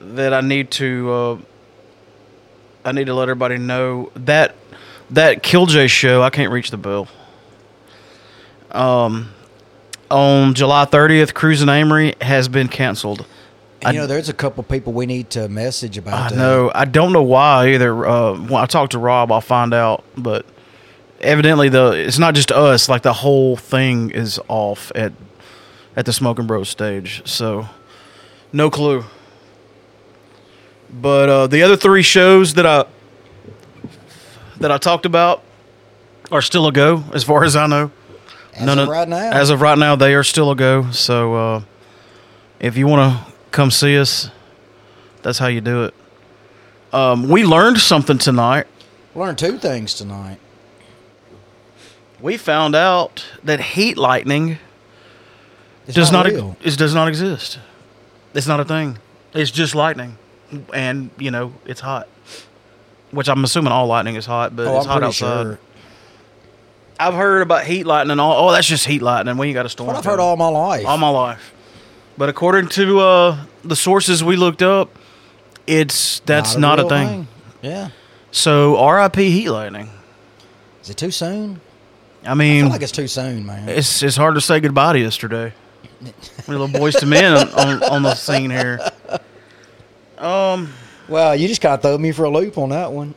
[0.00, 1.38] that I need to uh,
[2.84, 4.54] I need to let everybody know that
[5.10, 7.08] that Killj show I can't reach the bell.
[8.70, 9.30] Um,
[10.10, 13.26] on July 30th, Cruising Amory has been canceled.
[13.82, 16.36] And, you know, there's a couple people we need to message about I that.
[16.36, 16.70] know.
[16.74, 18.06] I don't know why either.
[18.06, 20.04] Uh, when I talk to Rob, I'll find out.
[20.16, 20.46] But
[21.20, 22.88] evidently, the it's not just us.
[22.88, 25.12] Like the whole thing is off at
[25.94, 27.22] at the Smoking Bros stage.
[27.28, 27.68] So
[28.52, 29.04] no clue.
[31.00, 32.84] But uh, the other three shows that I
[34.58, 35.42] that I talked about
[36.32, 37.90] are still a go, as far as I know.
[38.54, 39.30] As of right now.
[39.32, 40.90] As of right now, they are still a go.
[40.90, 41.62] So uh,
[42.58, 44.30] if you want to come see us,
[45.22, 45.94] that's how you do it.
[46.92, 48.66] Um, we learned something tonight.
[49.14, 50.38] Learned two things tonight.
[52.20, 54.58] We found out that heat lightning
[55.86, 56.56] It's does not, real.
[56.62, 57.58] it does not exist.
[58.32, 58.98] It's not a thing.
[59.34, 60.16] It's just lightning,
[60.72, 62.08] and you know it's hot.
[63.10, 65.42] Which I'm assuming all lightning is hot, but oh, it's I'm hot outside.
[65.42, 65.58] sure.
[66.98, 68.18] I've heard about heat lightning.
[68.18, 69.36] All oh, that's just heat lightning.
[69.36, 69.94] when you got a storm.
[69.94, 70.86] I've heard all my life.
[70.86, 71.52] all my life.
[72.18, 74.96] But according to uh, the sources we looked up,
[75.66, 77.28] it's that's not, a, real thing.
[77.62, 77.90] Yeah.
[78.30, 79.30] So R.I.P.
[79.30, 79.90] Heat Lightning.
[80.82, 81.60] Is it too soon?
[82.24, 83.68] I I mean, feel like it's too soon, man.
[83.68, 85.52] it's it's hard to say goodbye to yesterday.
[86.00, 88.78] We little boys to men on, on, on the scene here.
[90.18, 90.72] Um,
[91.08, 93.14] Well, you just kind of throw me for a loop on that one.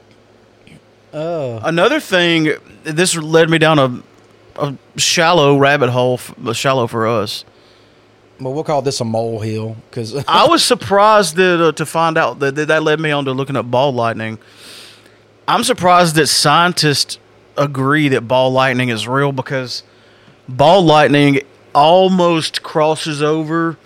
[1.12, 1.60] Oh.
[1.64, 4.04] another thing, this led me down a
[4.60, 7.46] a shallow rabbit hole, f- shallow for us.
[8.40, 12.40] Well, we'll call this a molehill because I was surprised that, uh, to find out
[12.40, 14.38] that, that that led me on to looking at ball lightning.
[15.48, 17.18] I'm surprised that scientists
[17.58, 19.84] agree that ball lightning is real because
[20.48, 21.42] ball lightning
[21.74, 23.78] almost crosses over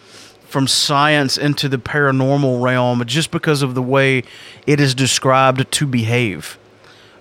[0.54, 4.24] from science into the paranormal realm just because of the way
[4.68, 6.60] it is described to behave.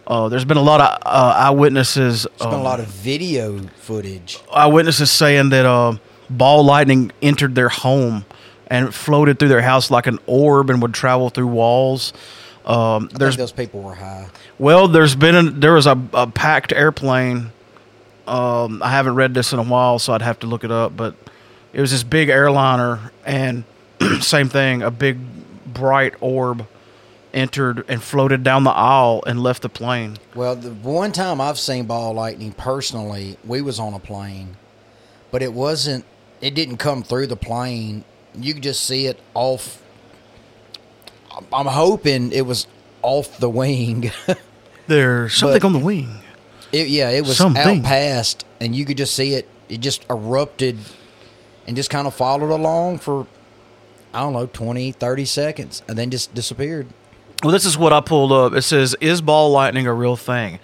[0.06, 2.26] Uh, there's been a lot of uh, eyewitnesses.
[2.38, 4.38] There's been a lot of video footage.
[4.52, 5.96] eyewitnesses saying that uh,
[6.28, 8.26] ball lightning entered their home
[8.66, 12.12] and floated through their house like an orb and would travel through walls.
[12.66, 14.28] Um, there's those people were high.
[14.58, 17.50] well, there's been a, there was a, a packed airplane.
[18.26, 20.94] Um, I haven't read this in a while, so I'd have to look it up.
[20.96, 21.14] But
[21.73, 23.64] it was this big airliner, and
[24.20, 25.18] same thing, a big
[25.73, 26.66] bright orb
[27.33, 30.18] entered and floated down the aisle and left the plane.
[30.35, 34.56] Well, the one time I've seen ball lightning personally, we was on a plane,
[35.31, 36.04] but it wasn't.
[36.40, 38.04] It didn't come through the plane.
[38.35, 39.81] You could just see it off.
[41.52, 42.66] I'm- hoping it was
[43.02, 44.10] off the wing.
[44.87, 46.18] There's something But- on the wing.
[46.73, 47.81] It, yeah, it was Something.
[47.81, 49.46] out past, and you could just see it.
[49.68, 50.79] It just erupted
[51.67, 53.27] and just kind of followed along for,
[54.13, 56.88] I don't know, 20, 30 seconds, and then just disappeared.
[57.42, 58.52] Well, this is what I pulled up.
[58.52, 60.60] It says, "Is ball lightning a real thing?"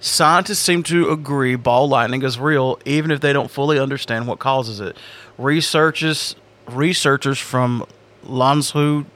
[0.00, 4.38] Scientists seem to agree ball lightning is real, even if they don't fully understand what
[4.38, 4.96] causes it.
[5.38, 6.36] Researchers
[6.68, 7.86] researchers from
[8.26, 9.06] Lanzhou,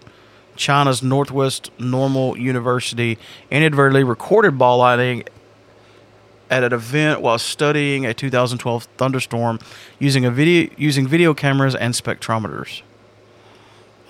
[0.57, 3.19] China's Northwest Normal University,
[3.51, 5.25] inadvertently recorded ball lightning
[6.51, 9.59] at an event while studying a 2012 thunderstorm
[9.99, 12.83] using a video using video cameras and spectrometers.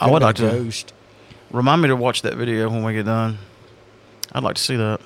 [0.01, 0.84] I would like a to
[1.51, 3.38] remind me to watch that video when we get done.
[4.32, 5.01] I'd like to see that.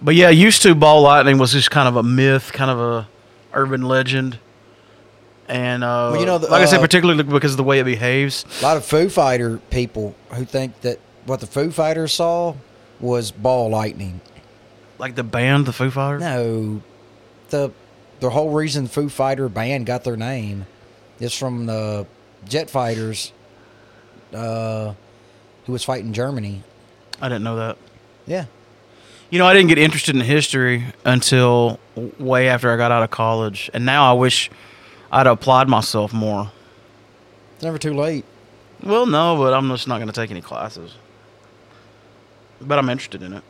[0.00, 3.08] But yeah, used to ball lightning was just kind of a myth, kind of a
[3.52, 4.38] urban legend.
[5.48, 7.78] And uh, Well, you know, the- like I said, uh, particularly because of the way
[7.78, 8.44] it behaves.
[8.60, 12.54] A lot of Foo Fighter people who think that what the Foo Fighters saw
[13.00, 14.20] was ball lightning.
[14.98, 16.20] Like the band, the Foo Fighters.
[16.22, 16.82] No,
[17.50, 17.70] the
[18.20, 20.66] the whole reason Foo Fighter band got their name
[21.20, 22.06] is from the
[22.46, 23.32] jet fighters
[24.32, 24.94] uh,
[25.66, 26.62] who was fighting Germany.
[27.20, 27.78] I didn't know that.
[28.26, 28.46] Yeah,
[29.30, 31.78] You know, I didn't get interested in history until
[32.18, 34.50] way after I got out of college, and now I wish
[35.12, 36.50] I'd applied myself more.
[37.54, 38.24] it's never too late.
[38.82, 40.96] Well, no, but I'm just not going to take any classes.
[42.60, 43.44] But I'm interested in it.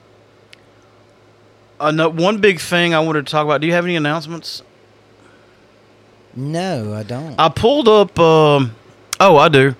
[1.79, 3.61] Uh, one big thing I wanted to talk about.
[3.61, 4.62] Do you have any announcements?
[6.35, 7.35] No, I don't.
[7.39, 8.18] I pulled up.
[8.18, 8.74] Um,
[9.20, 9.74] oh, I do.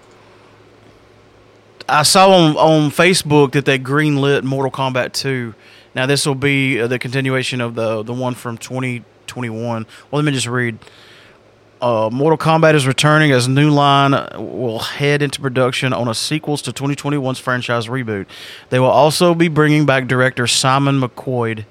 [1.89, 5.55] I saw on on Facebook that they greenlit Mortal Kombat 2.
[5.95, 9.87] Now this will be uh, the continuation of the the one from 2021.
[10.11, 10.79] Well, let me just read.
[11.87, 16.61] Uh, Mortal Kombat is returning as New Line will head into production on a sequels
[16.63, 18.27] to 2021's franchise reboot.
[18.71, 21.65] They will also be bringing back director Simon McQuoid,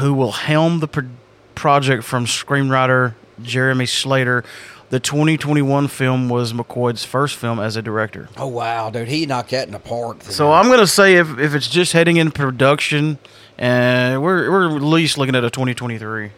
[0.00, 1.08] who will helm the pro-
[1.54, 4.42] project from screenwriter Jeremy Slater.
[4.90, 8.28] The 2021 film was McQuoid's first film as a director.
[8.38, 10.20] oh wow, dude, he knocked that in the park.
[10.24, 13.18] So I'm gonna say if, if it's just heading into production,
[13.56, 16.32] and we're we're at least looking at a 2023.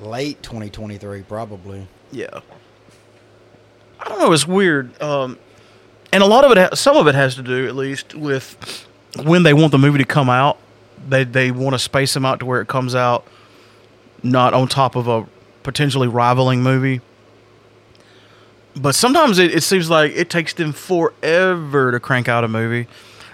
[0.00, 1.86] late 2023 probably.
[2.14, 2.40] Yeah.
[4.00, 4.32] I don't know.
[4.32, 5.38] It's weird, um,
[6.12, 8.86] and a lot of it, ha- some of it has to do at least with
[9.24, 10.58] when they want the movie to come out.
[11.08, 13.26] They they want to space them out to where it comes out
[14.22, 15.26] not on top of a
[15.62, 17.00] potentially rivaling movie.
[18.76, 22.88] But sometimes it, it seems like it takes them forever to crank out a movie.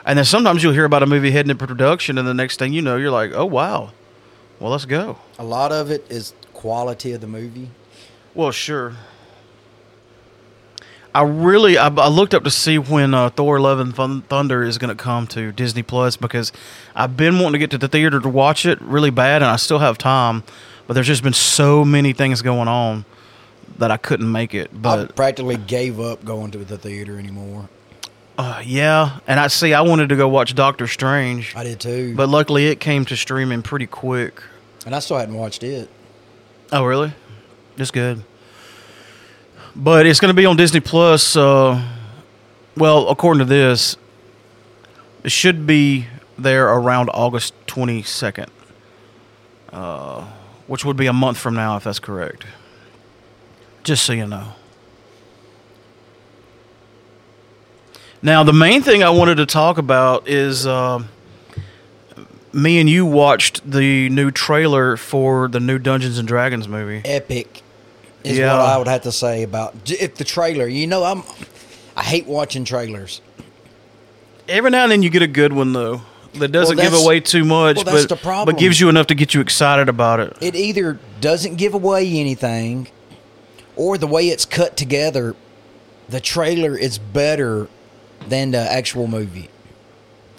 [0.05, 2.73] And then sometimes you'll hear about a movie heading into production, and the next thing
[2.73, 3.93] you know, you're like, oh, wow.
[4.59, 5.19] Well, let's go.
[5.39, 7.71] A lot of it is quality of the movie.
[8.41, 8.95] Well, sure.
[11.15, 14.63] I really I, I looked up to see when uh, Thor: Love and Thun- Thunder
[14.63, 16.51] is going to come to Disney Plus because
[16.95, 19.57] I've been wanting to get to the theater to watch it really bad, and I
[19.57, 20.43] still have time,
[20.87, 23.05] but there's just been so many things going on
[23.77, 24.71] that I couldn't make it.
[24.73, 27.69] I But practically gave up going to the theater anymore.
[28.39, 32.15] uh, yeah, and I see I wanted to go watch Doctor Strange, I did too,
[32.17, 34.43] but luckily it came to streaming pretty quick.
[34.87, 35.91] and I still hadn't watched it.
[36.73, 37.13] Oh, really?
[37.77, 38.25] That's good.
[39.77, 41.37] But it's going to be on Disney Plus.
[41.37, 41.83] Uh,
[42.77, 43.97] well, according to this,
[45.23, 46.07] it should be
[46.39, 48.49] there around August 22nd,
[49.73, 50.27] uh,
[50.67, 52.47] which would be a month from now, if that's correct.
[53.85, 54.55] Just so you know.
[58.23, 61.03] Now, the main thing I wanted to talk about is uh,
[62.53, 67.01] me and you watched the new trailer for the new Dungeons and Dragons movie.
[67.05, 67.63] Epic
[68.25, 68.53] is Yeah.
[68.59, 70.67] what I would have to say about if the trailer.
[70.67, 71.23] You know, I'm
[71.97, 73.21] I hate watching trailers.
[74.49, 76.03] Every now and then you get a good one though
[76.35, 78.55] that doesn't give away too much, well, that's but the problem.
[78.55, 80.37] but gives you enough to get you excited about it.
[80.41, 82.89] It either doesn't give away anything,
[83.77, 85.35] or the way it's cut together,
[86.09, 87.69] the trailer is better
[88.29, 89.49] than the actual movie.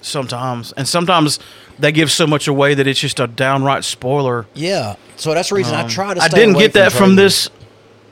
[0.02, 1.40] Sometimes, and sometimes
[1.78, 4.46] they give so much away that it's just a downright spoiler.
[4.54, 6.22] Yeah, so that's the reason I Um, try to.
[6.22, 7.50] I didn't get that from this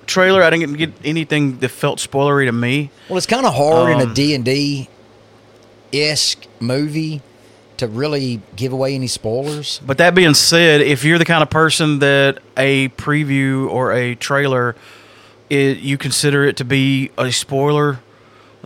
[0.09, 0.43] trailer.
[0.43, 2.91] I didn't get anything that felt spoilery to me.
[3.07, 4.89] Well, it's kind of hard in a Um, D and D
[5.93, 7.21] esque movie
[7.77, 9.79] to really give away any spoilers.
[9.85, 14.15] But that being said, if you're the kind of person that a preview or a
[14.15, 14.75] trailer,
[15.49, 17.99] it, you consider it to be a spoiler,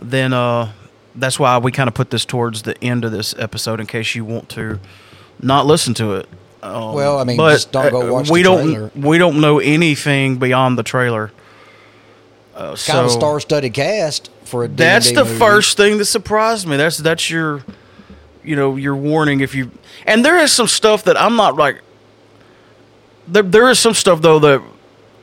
[0.02, 0.72] then uh,
[1.14, 4.16] that's why we kind of put this towards the end of this episode in case
[4.16, 4.80] you want to
[5.40, 6.28] not listen to it.
[6.64, 8.90] Um, Well, I mean, but, just don't go uh, watch we the don't trailer.
[8.94, 11.30] we don't know anything beyond the trailer.
[12.54, 15.38] Uh, Kind so of star-studded cast for a D&D that's the movie.
[15.38, 16.76] first thing that surprised me.
[16.76, 17.62] That's that's your,
[18.44, 19.70] you know, your warning if you.
[20.06, 21.82] And there is some stuff that I'm not like.
[23.26, 24.62] There there is some stuff though that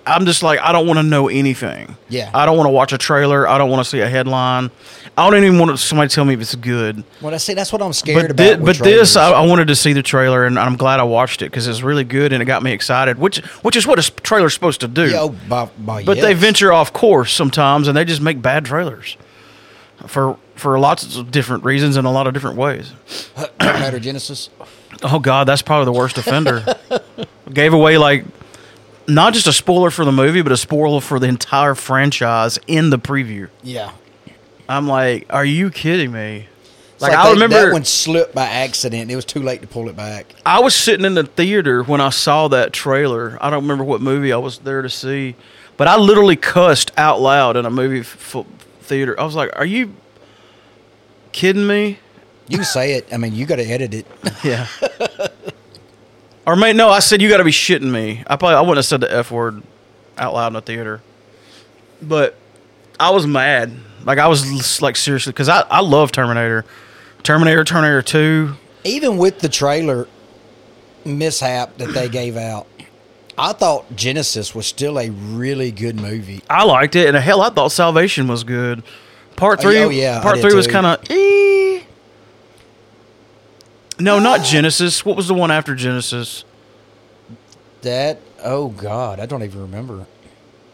[0.05, 1.95] I'm just like I don't want to know anything.
[2.09, 2.31] Yeah.
[2.33, 3.47] I don't want to watch a trailer.
[3.47, 4.71] I don't want to see a headline.
[5.17, 7.03] I don't even want somebody to tell me if it's good.
[7.21, 7.53] Well, I see.
[7.53, 8.59] That's what I'm scared But about.
[8.59, 9.31] thi- but this I.
[9.31, 12.03] I wanted to see the trailer and I'm glad I watched it because it's really
[12.03, 13.19] good and it got me excited.
[13.19, 15.09] Which which is what a trailer's supposed to do.
[15.09, 18.65] yeah, oh, by, by But they venture off course sometimes, and they just make bad
[18.65, 19.17] trailers
[20.07, 22.91] for for lots of different reasons in a lot of different ways.
[23.59, 24.49] Terminator Genisys.
[25.03, 26.63] Oh God, that's probably the worst offender.
[27.53, 28.25] Gave away like
[29.13, 32.89] not just a spoiler for the movie, but a spoiler for the entire franchise in
[32.89, 33.49] the preview.
[33.63, 33.91] Yeah,
[34.69, 36.47] I'm like, are you kidding me?
[36.99, 39.09] Like, like I they- remember that one slipped by accident.
[39.09, 40.33] It was too late to pull it back.
[40.45, 43.37] I was sitting in the theater when I saw that trailer.
[43.41, 45.35] I don't remember what movie I was there to see,
[45.77, 48.35] but I literally cussed out loud in a movie f-
[48.81, 49.19] theater.
[49.19, 49.95] I was like, "Are you
[51.31, 51.97] kidding me?"
[52.47, 53.07] You say it.
[53.13, 54.05] I mean, you got to edit it.
[54.43, 54.67] Yeah.
[56.45, 58.23] or may no, I said you got to be shitting me.
[58.27, 59.61] I probably I wouldn't have said the f word
[60.17, 61.01] out loud in the theater,
[62.01, 62.35] but
[62.99, 63.71] I was mad.
[64.03, 66.65] Like I was like seriously because I I love Terminator,
[67.23, 68.55] Terminator, Terminator Two.
[68.83, 70.07] Even with the trailer
[71.05, 72.67] mishap that they gave out,
[73.37, 76.41] I thought Genisys was still a really good movie.
[76.49, 78.83] I liked it, and hell, I thought Salvation was good.
[79.35, 80.99] Part Oh, three, oh, yeah, part three was kind of.
[81.09, 81.50] Eh,
[84.01, 85.05] No, not Genisys.
[85.05, 86.43] What was the one after Genisys?
[87.81, 90.05] That oh god, I don't even remember.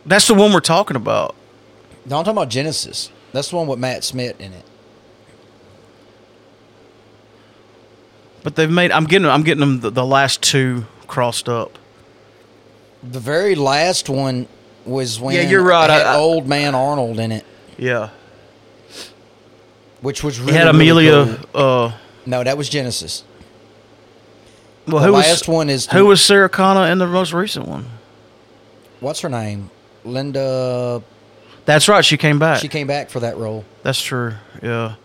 [0.06, 1.36] That's the one we're talking about.
[2.06, 3.10] No, I'm talking about Genisys.
[3.34, 4.64] That's the one with Matt Smith in it.
[8.44, 8.92] But they've made.
[8.92, 9.28] I'm getting.
[9.28, 11.78] I'm getting them the, the last two crossed up.
[13.04, 14.48] The very last one
[14.86, 15.90] was when Yeah, you're right.
[15.90, 17.46] had I- I- old man Arnold in it,
[17.78, 18.10] Yeah,
[20.02, 21.38] which was he really had really Amelia.
[21.54, 21.62] cool.
[21.62, 21.92] Uh,
[22.28, 23.24] No, that was Genisys.
[24.86, 27.68] well, the who was last one is who was Sarah Connor in the most recent
[27.68, 27.86] one?
[29.00, 29.70] what's her name?
[30.04, 31.02] Linda.
[31.66, 32.04] That's right.
[32.04, 32.60] She came back.
[32.60, 33.64] She came back for that role.
[33.84, 34.34] That's true.
[34.62, 34.96] Yeah,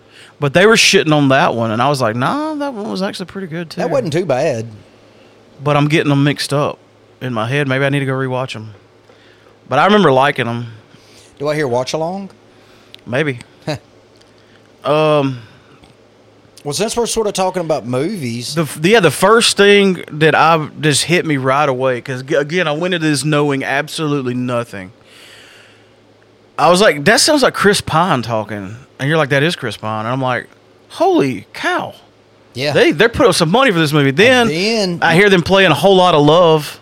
[0.40, 3.02] but they were shitting on that one, and I was like, Nah, that one was
[3.02, 3.80] actually pretty good too.
[3.80, 4.66] That wasn't too bad.
[5.62, 6.78] but I'm getting them mixed up
[7.20, 7.68] in my head.
[7.68, 8.74] Maybe I need to go rewatch them.
[9.68, 10.66] But I remember liking them.
[11.38, 12.30] Do I hear watch along?
[13.06, 13.38] Maybe.
[14.84, 15.38] um,
[16.64, 20.68] Well, since we're sort of talking about movies, the yeah, the first thing that I
[20.80, 24.92] just hit me right away because again, I went into this knowing absolutely nothing.
[26.58, 29.76] I was like, "That sounds like Chris Pine talking," and you're like, "That is Chris
[29.76, 30.48] Pine," and I'm like,
[30.90, 31.94] "Holy cow!"
[32.54, 34.10] yeah, They they're putting up some money for this movie.
[34.12, 36.78] Then, then- I hear them playing a whole lot of love,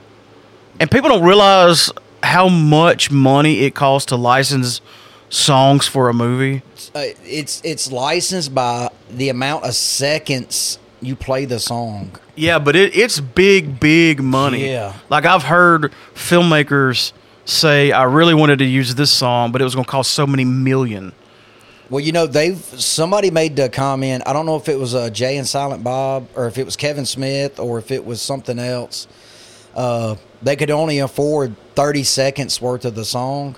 [0.78, 1.91] and people don't realize
[2.22, 4.83] how much money it costs to license
[5.31, 6.61] songs for a movie.
[6.95, 12.12] Uh, it's it's licensed by the amount of seconds you play the song.
[12.34, 14.70] Yeah, but it, it's big, big money.
[14.70, 14.95] Yeah.
[15.09, 17.12] like I've heard filmmakers
[17.45, 20.26] say, "I really wanted to use this song, but it was going to cost so
[20.26, 21.12] many million.
[21.91, 24.22] Well, you know, they've somebody made the comment.
[24.26, 26.76] I don't know if it was uh, Jay and Silent Bob, or if it was
[26.76, 29.09] Kevin Smith, or if it was something else.
[29.74, 33.57] Uh, they could only afford thirty seconds worth of the song,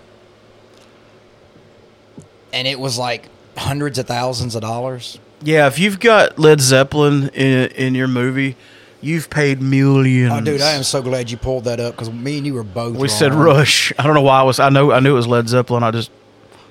[2.52, 5.18] and it was like hundreds of thousands of dollars.
[5.42, 8.56] Yeah, if you've got Led Zeppelin in in your movie,
[9.00, 10.32] you've paid millions.
[10.32, 12.62] Oh, dude, I am so glad you pulled that up because me and you were
[12.62, 12.96] both.
[12.96, 13.34] We said.
[13.34, 13.92] Rush.
[13.98, 14.60] I don't know why I was.
[14.60, 14.92] I know.
[14.92, 15.82] I knew it was Led Zeppelin.
[15.82, 16.10] I just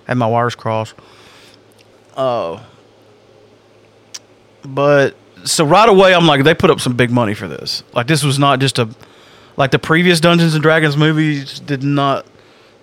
[0.08, 0.96] had my wires crossed.
[2.16, 2.66] Oh,
[4.64, 7.84] but so right away, I'm like, they put up some big money for this.
[7.94, 8.90] Like this was not just a
[9.58, 12.26] like the previous Dungeons and Dragons movies did not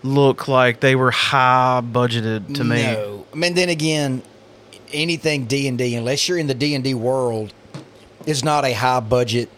[0.03, 2.83] look like they were high budgeted to me.
[2.83, 4.23] No, I mean then again,
[4.93, 7.53] anything D and D, unless you're in the D and D world,
[8.27, 9.49] is not a high budget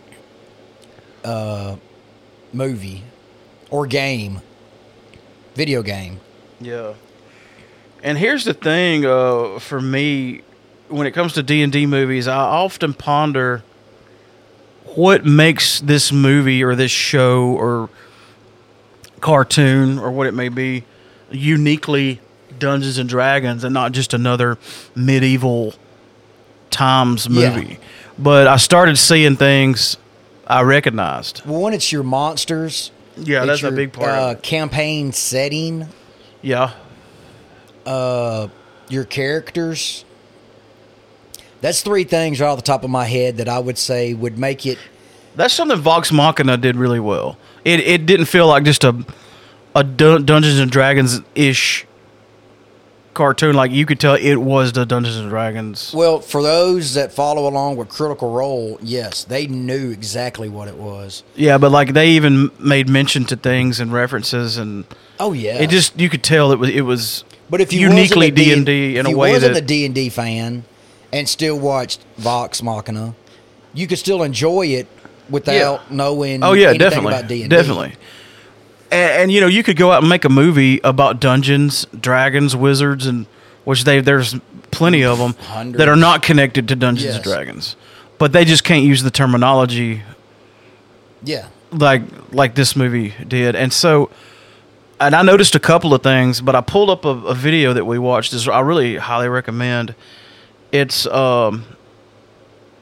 [1.24, 1.76] uh,
[2.52, 3.02] movie
[3.70, 4.40] or game,
[5.54, 6.20] video game.
[6.60, 6.94] Yeah.
[8.02, 10.42] And here's the thing uh, for me
[10.90, 13.62] when it comes to D&D movies, I often ponder
[14.94, 17.88] what makes this movie or this show or
[19.20, 20.84] cartoon or what it may be
[21.30, 22.20] uniquely
[22.58, 24.58] Dungeons and Dragons and not just another
[24.94, 25.74] medieval
[26.70, 27.54] times Yeah.
[27.54, 27.78] movie.
[28.18, 29.96] But I started seeing things
[30.46, 31.42] I recognized.
[31.46, 32.90] Well, one, it's your monsters.
[33.16, 35.88] Yeah, that's a big part of Uh, campaign setting,
[36.42, 36.70] Yeah.
[37.86, 38.48] uh,
[38.88, 40.04] your characters.
[41.60, 44.38] That's three things right off the top of my head that I would say would
[44.38, 44.78] make it.
[45.36, 47.36] That's something Vox Machina did really well.
[47.64, 49.04] It it didn't feel like just a
[49.74, 51.86] a Dun- Dungeons and Dragons ish
[53.14, 53.54] cartoon.
[53.54, 55.92] Like you could tell it was the Dungeons and Dragons.
[55.94, 60.76] Well, for those that follow along with Critical Role, yes, they knew exactly what it
[60.76, 61.22] was.
[61.34, 64.84] Yeah, but like they even made mention to things and references, and
[65.18, 67.24] Oh yeah, it just you could tell it was it was.
[67.48, 69.54] But if you uniquely wasn't a D and D in if a you way wasn't
[69.54, 70.64] that a D and D fan
[71.12, 73.14] and still watched Vox Machina,
[73.74, 74.86] you could still enjoy it
[75.30, 76.42] without knowing.
[76.42, 77.48] Oh yeah, anything definitely, about D&D.
[77.48, 77.94] definitely.
[78.90, 82.56] And, and you know, you could go out and make a movie about dungeons, dragons,
[82.56, 83.26] wizards, and
[83.64, 84.34] which they there's
[84.70, 85.78] plenty of them Hundreds.
[85.78, 87.76] that are not connected to Dungeons and Dragons,
[88.18, 90.02] but they just can't use the terminology
[91.22, 92.02] Yeah, like
[92.32, 93.54] like this movie did.
[93.54, 94.10] And so
[95.00, 97.84] and I noticed a couple of things, but I pulled up a, a video that
[97.86, 98.32] we watched.
[98.32, 99.94] Is I really highly recommend.
[100.72, 101.64] It's um,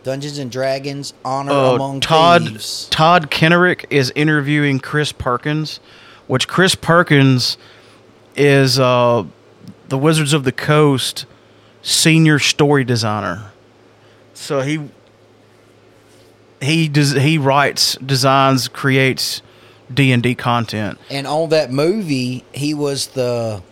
[0.02, 2.88] Dungeons and Dragons: Honor uh, Among Todd Thieves.
[2.90, 5.80] Todd Kenreck is interviewing Chris Perkins,
[6.26, 7.58] which Chris Perkins
[8.36, 9.24] is uh,
[9.88, 11.26] the Wizards of the Coast
[11.82, 13.50] senior story designer.
[14.34, 14.88] So he
[16.60, 19.42] he does he writes, designs, creates
[19.92, 20.98] D and D content.
[21.10, 23.62] And on that movie, he was the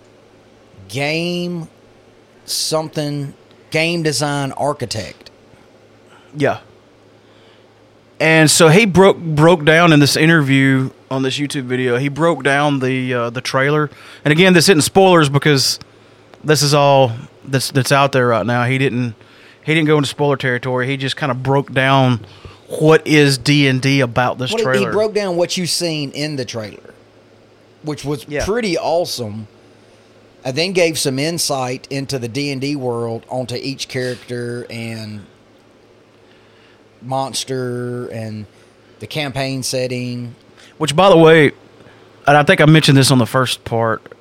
[0.89, 1.69] game
[2.45, 3.35] something
[3.71, 5.31] game design architect.
[6.37, 6.61] Yeah.
[8.19, 11.99] And so he broke broke down in this interview on this YouTube video.
[11.99, 13.91] He broke down the uh, the trailer,
[14.25, 15.79] and again, this isn't spoilers because
[16.43, 17.13] this is all
[17.45, 18.65] that's that's out there right now.
[18.65, 19.15] He didn't
[19.65, 20.87] he didn't go into spoiler territory.
[20.87, 22.21] He just kind of broke down
[22.81, 24.89] what is D and D about this Well, trailer.
[24.89, 26.95] he broke down what you've seen in the trailer,
[27.83, 28.47] which was Yeah.
[28.47, 29.47] pretty awesome.
[30.43, 35.27] And then gave some insight into the D and D world onto each character and
[37.03, 38.47] monster and
[39.01, 40.35] the campaign setting.
[40.79, 41.53] Which, by the way,
[42.27, 44.13] and I think I mentioned this on the first part.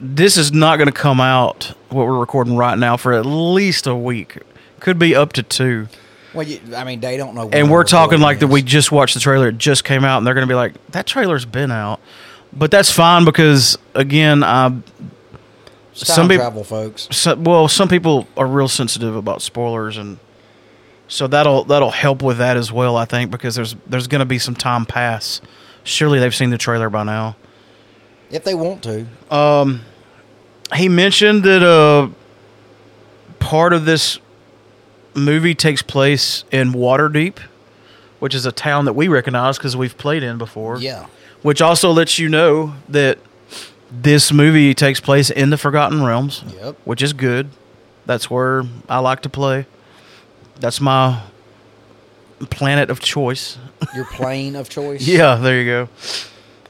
[0.00, 3.86] This is not going to come out what we're recording right now for at least
[3.86, 4.38] a week.
[4.80, 5.88] Could be up to two.
[6.34, 7.48] Well, you, I mean, they don't know.
[7.52, 8.48] and we're talking like that.
[8.48, 10.74] we just watched the trailer it just came out and they're going to be like
[10.90, 12.00] that trailer's been out
[12.52, 14.74] but that's fine because again I,
[15.92, 17.06] some time peop- travel, folks.
[17.12, 20.18] so, well some people are real sensitive about spoilers and
[21.08, 24.24] so that'll that'll help with that as well i think because there's there's going to
[24.24, 25.40] be some time pass
[25.84, 27.36] surely they've seen the trailer by now
[28.30, 29.06] If they want to,
[30.74, 32.08] he mentioned that uh
[33.38, 34.18] part of this
[35.14, 37.38] movie takes place in Waterdeep,
[38.18, 40.78] which is a town that we recognize because we've played in before.
[40.78, 41.06] yeah.
[41.42, 43.18] Which also lets you know that
[43.92, 46.42] this movie takes place in the Forgotten Realms.
[46.58, 46.76] Yep.
[46.84, 47.50] Which is good.
[48.06, 49.66] That's where I like to play.
[50.60, 51.22] That's my
[52.50, 53.58] planet of choice.
[53.94, 55.06] Your plane of choice.
[55.06, 55.88] Yeah, there you go.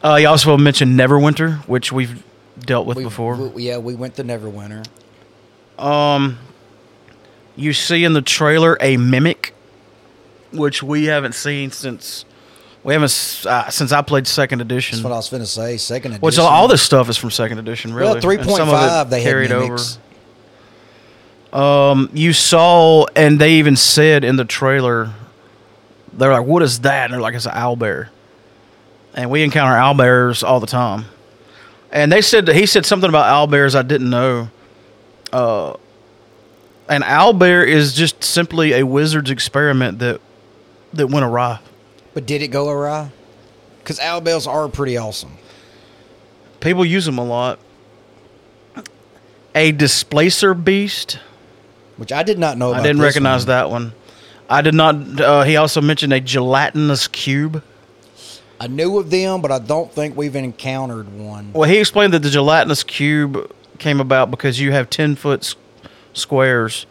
[0.02, 2.22] Uh, he also mentioned Neverwinter, which we've
[2.58, 3.36] dealt with we, before.
[3.36, 4.86] we- yeah, we went to Neverwinter.
[5.78, 6.38] Um,
[7.56, 9.54] you see in the trailer a mimic,
[10.52, 12.24] which we haven't seen since
[12.84, 14.98] we haven't uh, since I played second edition.
[14.98, 15.78] That's what I was going to say.
[15.78, 16.20] Second edition.
[16.20, 18.12] Which all, this stuff is from second edition, really.
[18.12, 19.10] Well, three point some of it five.
[19.10, 19.78] They had carried over.
[21.54, 25.10] Um, you saw, and they even said in the trailer,
[26.12, 28.10] they're like, "What is that?" And they're like, "It's an owl bear,"
[29.14, 31.06] And we encounter owl bears all the time.
[31.92, 34.48] And they said he said something about owl bears I didn't know.
[35.32, 35.74] Uh,
[36.88, 40.20] an owl bear is just simply a wizard's experiment that
[40.92, 41.60] that went awry.
[42.14, 43.10] But did it go awry?
[43.78, 45.36] Because owlbears are pretty awesome.
[46.60, 47.58] People use them a lot.
[49.54, 51.18] A displacer beast.
[51.96, 52.70] Which I did not know.
[52.70, 53.48] About I didn't recognize one.
[53.48, 53.92] that one.
[54.50, 55.20] I did not.
[55.20, 57.62] Uh, he also mentioned a gelatinous cube.
[58.60, 61.52] I knew of them, but I don't think we've encountered one.
[61.52, 65.54] Well, he explained that the gelatinous cube came about because you have ten foot
[66.12, 66.86] squares,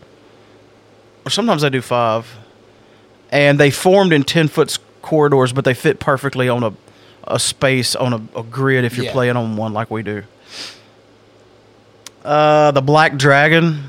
[1.26, 2.36] or sometimes they do five,
[3.32, 6.74] and they formed in ten foot corridors, but they fit perfectly on a
[7.26, 9.12] a space on a, a grid if you're Yeah.
[9.14, 10.24] playing on one like we do.
[12.24, 13.86] Uh, the black dragon.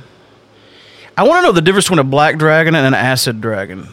[1.16, 3.88] I want to know the difference between a black dragon and an acid dragon.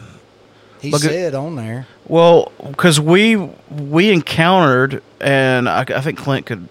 [0.80, 1.86] He Look at- said on there.
[2.06, 6.68] Well, because we we encountered, and I, I think Clint could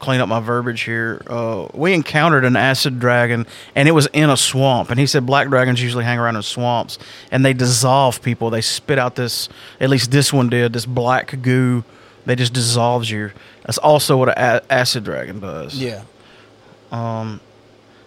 [0.00, 1.22] clean up my verbiage here.
[1.28, 4.90] Uh, we encountered an acid dragon, and it was in a swamp.
[4.90, 6.98] And he said black dragons usually hang around in swamps,
[7.30, 8.50] and they dissolve people.
[8.50, 9.48] They spit out this.
[9.80, 10.72] At least this one did.
[10.72, 11.84] This black goo.
[12.26, 13.30] They just dissolves you.
[13.64, 15.76] That's also what an a- acid dragon does.
[15.78, 16.02] Yeah.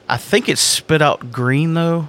[0.10, 2.08] I think it spit out green though,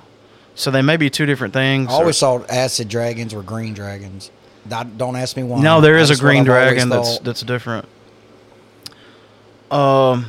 [0.54, 1.90] so they may be two different things.
[1.90, 4.30] I or- always thought acid dragons were green dragons.
[4.68, 5.60] Don't ask me why.
[5.60, 7.86] No, there is a That's what green dragon that's that's different.
[9.70, 10.26] Um.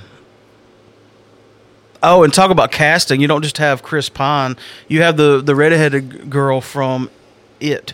[2.04, 3.22] Oh, and talk about casting.
[3.22, 4.58] You don't just have Chris Pine.
[4.88, 7.10] You have the the redheaded girl from
[7.60, 7.94] It.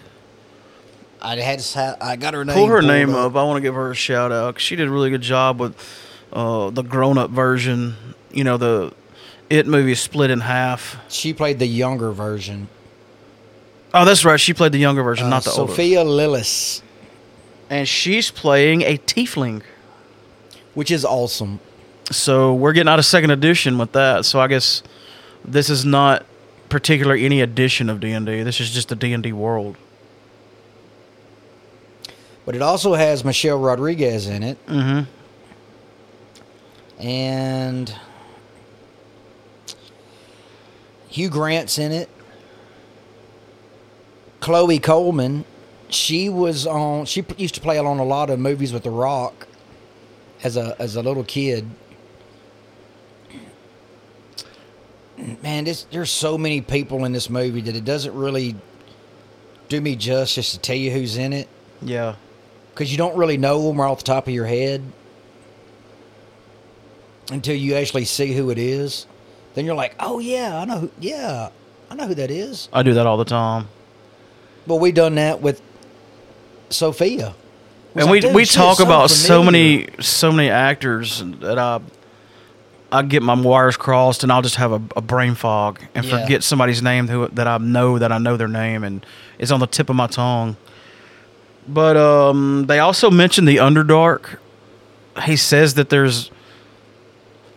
[1.22, 2.54] I had to I got her name.
[2.56, 3.36] Pull her name up.
[3.36, 5.60] I want to give her a shout out 'cause she did a really good job
[5.60, 5.76] with
[6.32, 7.96] uh, the grown up version.
[8.32, 8.94] You know the
[9.50, 10.98] It movie is split in half.
[11.10, 12.68] She played the younger version.
[13.94, 14.40] Oh, that's right.
[14.40, 15.72] She played the younger version, Uh, not the older.
[15.72, 16.82] Sophia Lillis,
[17.70, 19.62] And she's playing a tiefling.
[20.74, 21.60] which is awesome.
[22.12, 24.26] So we're getting out of second edition with that.
[24.26, 24.84] So I guess
[25.44, 26.26] this is not
[26.70, 28.44] particularly any edition of D and D.
[28.44, 29.76] This is just the D and D world.
[32.46, 34.58] But it also has Michelle Rodriguez in it.
[34.68, 35.10] Mm-hmm.
[37.06, 37.94] and
[41.10, 42.10] Hugh Grant's in it.
[44.40, 45.46] Chloe Coleman,
[45.90, 47.06] she was on.
[47.06, 49.48] She used to play on a lot of movies with The Rock
[50.44, 51.68] as a as a little kid.
[55.42, 58.56] Man, this, there's so many people in this movie that it doesn't really
[59.68, 61.48] do me justice to tell you who's in it
[61.82, 62.16] Yeah.
[62.74, 64.84] because you don't really know them right off the top of your head
[67.32, 69.08] until you actually see who it is.
[69.58, 70.78] Then you're like, oh yeah, I know.
[70.82, 71.50] Who, yeah,
[71.90, 72.70] I know who that is.
[72.72, 73.70] I do that all the time.
[74.68, 75.64] But we done that with
[76.70, 77.34] Sophia.
[77.96, 81.80] And like, we we talk so about so many so many actors that I
[82.92, 86.20] I get my wires crossed and I'll just have a, a brain fog and Yeah.
[86.22, 89.04] forget somebody's name who that I know that I know their name and
[89.40, 90.56] it's on the tip of my tongue.
[91.68, 94.38] But um, they also mentioned the Underdark.
[95.24, 96.30] He says that there's.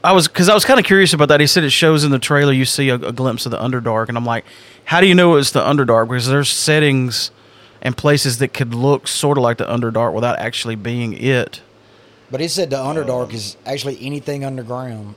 [0.02, 1.40] I was because I was kind of curious about that.
[1.40, 4.08] He said it shows in the trailer you see a, a glimpse of the Underdark,
[4.08, 4.44] and I'm like,
[4.84, 6.08] how do you know it's the Underdark?
[6.08, 7.30] Because there's settings
[7.82, 11.60] and places that could look sort of like the Underdark without actually being it.
[12.30, 15.16] But he said the Underdark is actually anything underground.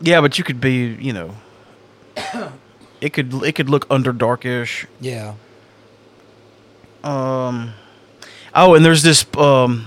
[0.00, 1.36] Yeah, but you could be, you know,
[3.00, 4.86] it could it could look Underdarkish.
[5.00, 5.34] Yeah.
[7.04, 7.74] Um,
[8.54, 9.86] oh, and there's this um,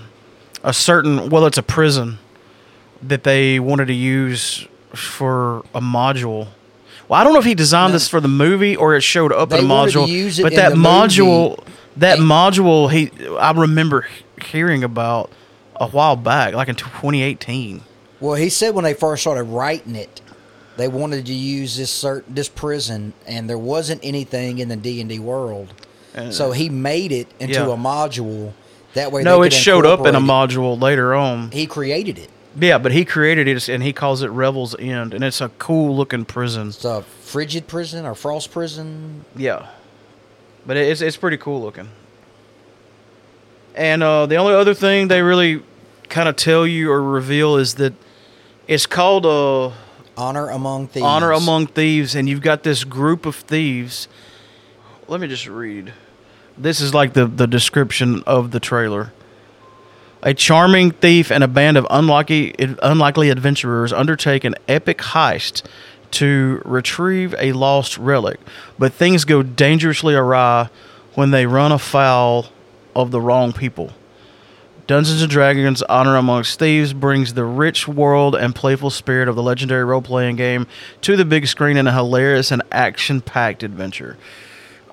[0.63, 2.19] a certain well, it's a prison
[3.03, 6.47] that they wanted to use for a module.
[7.07, 7.95] Well, I don't know if he designed No.
[7.95, 10.41] this for the movie or it showed up They in a module.
[10.41, 11.63] but that module, movie.
[11.97, 14.07] that They- module, he I remember
[14.51, 15.29] hearing about
[15.75, 17.81] a while back, like in 2018.
[18.19, 20.21] Well, he said when they first started writing it,
[20.77, 25.01] they wanted to use this certain this prison, and there wasn't anything in the D
[25.01, 25.73] and D world.
[26.15, 27.65] Uh, So he made it into Yeah.
[27.73, 28.51] a module.
[28.93, 31.49] That way, no, it showed up in a module later on.
[31.51, 32.29] He created it.
[32.59, 35.95] Yeah, but he created it and he calls it Revel's End, and it's a cool
[35.95, 36.67] looking prison.
[36.69, 39.23] It's a frigid prison or frost prison.
[39.35, 39.67] Yeah,
[40.65, 41.89] but it's it's pretty cool looking.
[43.73, 45.63] And uh, the only other thing they really
[46.09, 47.93] kind of tell you or reveal is that
[48.67, 49.71] it's called uh,
[50.17, 51.05] Honor among thieves.
[51.05, 54.09] Honor Among Thieves, and you've got this group of thieves.
[55.07, 55.93] Let me just read.
[56.57, 59.13] This is like the, the description of the trailer.
[60.23, 62.53] A charming thief and a band of unlucky,
[62.83, 65.63] unlikely adventurers undertake an epic heist
[66.11, 68.39] to retrieve a lost relic,
[68.77, 70.69] but things go dangerously awry
[71.15, 72.47] when they run afoul
[72.95, 73.91] of the wrong people.
[74.87, 79.43] Dungeons and Dragons Honor Amongst Thieves brings the rich world and playful spirit of the
[79.43, 80.67] legendary role playing game
[81.01, 84.17] to the big screen in a hilarious and action packed adventure.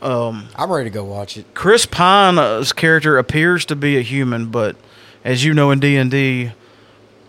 [0.00, 1.46] Um, I'm ready to go watch it.
[1.54, 4.76] Chris Pine's character appears to be a human, but
[5.24, 6.52] as you know in D and D,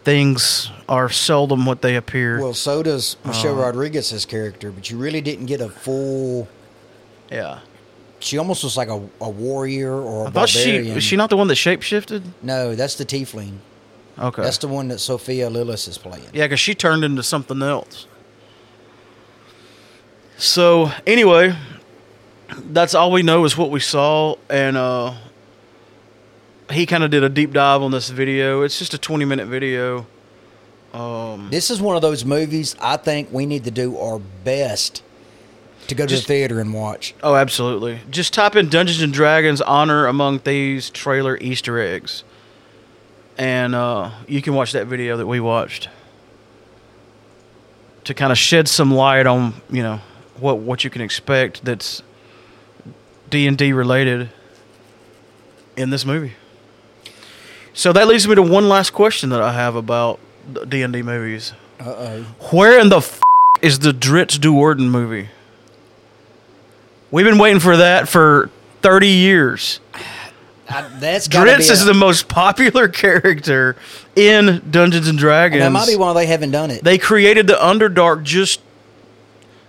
[0.04, 2.42] things are seldom what they appear.
[2.42, 3.64] Well, so does Michelle Uh.
[3.66, 6.48] Rodriguez's character, but you really didn't get a full.
[7.32, 7.60] yeah,
[8.20, 10.96] She almost was like a, a warrior or a I thought she barbarian.
[10.96, 12.24] was she not the one that shapeshifted.
[12.42, 13.58] No, that's the tiefling.
[14.18, 16.26] Okay, That's the one that Sophia Lillis is playing.
[16.34, 18.06] Yeah, because she turned into something else.
[20.38, 21.56] So anyway,
[22.72, 25.14] that's all we know is what we saw, and uh,
[26.72, 28.62] he kind of did a deep dive on this video.
[28.62, 30.06] It's just a twenty minute video.
[30.94, 35.04] Um, This is one of those movies I think we need to do our best
[35.88, 37.14] to go to Just- the theater and watch.
[37.24, 38.00] oh, absolutely.
[38.10, 42.24] Just type in Dungeons and Dragons Honor Among Thieves trailer Easter eggs,
[43.38, 45.90] and uh, you can watch that video that we watched
[48.06, 50.00] to kind of shed some light on you know
[50.40, 52.02] what what you can expect that's
[53.30, 54.30] D and D related
[55.78, 56.34] in this movie.
[57.74, 60.20] So that leads me to one last question that I have about
[60.68, 61.54] D and D movies.
[61.80, 62.22] Uh oh.
[62.52, 63.22] Where in the f-
[63.62, 65.30] is the Drizzt Do'Urden movie?
[67.12, 68.50] We've been waiting for that for
[68.82, 69.80] thirty years.
[70.68, 73.76] That's gotta Drizzt be is the most popular character
[74.16, 75.62] in Dungeons and Dragons.
[75.62, 76.84] That might be why they haven't done it.
[76.84, 78.62] They created the Underdark just.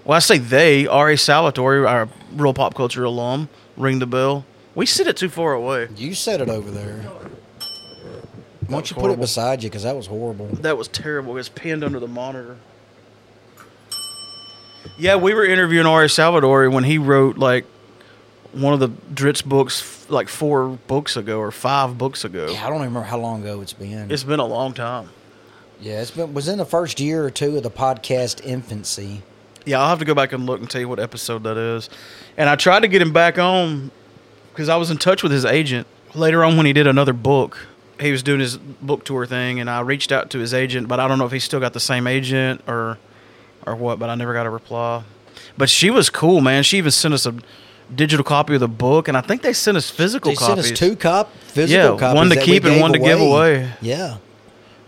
[0.04, 0.86] Well, I say they.
[0.86, 1.16] R.A.
[1.16, 4.44] Salvatore, our real pop culture alum, ring the bell.
[4.74, 5.88] We sit it too far away.
[5.96, 7.04] you said it over there.
[8.70, 9.68] Why don't was you put it beside you?
[9.70, 10.46] Because that was horrible.
[10.46, 11.36] That was terrible.
[11.36, 12.56] It's pinned under the monitor.
[14.98, 16.08] Yeah, we were interviewing R.A.
[16.08, 17.64] Salvatore when he wrote like
[18.52, 22.48] one of the Drizzt books, like four books ago or five books ago.
[22.50, 24.10] Yeah, I don't even remember how long ago it's been.
[24.10, 25.10] It's been a long time.
[25.80, 29.22] yeah, it's been was in the first year or two of the podcast infancy.
[29.66, 31.90] Yeah, I'll have to go back and look and tell you what episode that is.
[32.36, 33.90] And I tried to get him back on
[34.52, 37.58] because I was in touch with his agent later on when he did another book.
[38.00, 41.00] He was doing his book tour thing, and I reached out to his agent, but
[41.00, 42.98] I don't know if he still got the same agent or
[43.66, 43.98] or what.
[43.98, 45.02] But I never got a reply.
[45.56, 46.62] But she was cool, man.
[46.62, 47.34] She even sent us a
[47.94, 50.66] digital copy of the book, and I think they sent us physical They copies.
[50.66, 52.16] sent us two cop physical Yeah, copies.
[52.16, 53.70] one to keep and one to give away.
[53.80, 54.16] Yeah.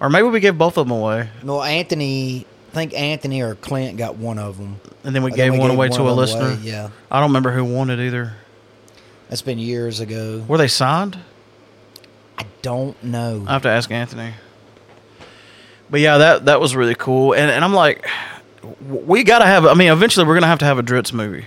[0.00, 3.96] or maybe we gave both of them away, Well, Anthony, I think Anthony or Clint
[3.98, 4.80] got one of them.
[5.04, 6.46] and then we uh, gave then we one gave away one to a listener.
[6.52, 6.88] away, yeah.
[7.10, 8.34] I don't remember who won it either.
[9.28, 10.44] That's been years ago.
[10.48, 11.18] Were they signed?
[12.42, 13.44] I don't know.
[13.46, 14.34] I have to ask Anthony.
[15.90, 18.06] But yeah, that that was really cool, and and I'm like,
[18.80, 19.66] we gotta have.
[19.66, 21.44] I mean, eventually we're gonna have to have a Drizzt movie.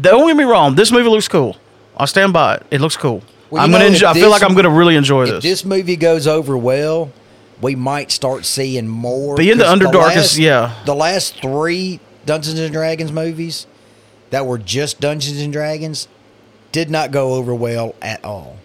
[0.00, 0.74] Don't get me wrong.
[0.74, 1.56] This movie looks cool.
[1.96, 2.66] I'll stand by it.
[2.70, 3.22] It looks cool.
[3.50, 3.90] Well, I'm know, gonna.
[3.90, 5.42] Enjoy, I feel like I'm gonna really enjoy if this.
[5.42, 7.10] this movie goes over well,
[7.60, 9.36] we might start seeing more.
[9.36, 10.74] Being the Underdark is- last- yeah.
[10.86, 13.66] The last three Dungeons and Dragons movies
[14.30, 16.06] that were just Dungeons and Dragons
[16.70, 18.56] did not go over well at all.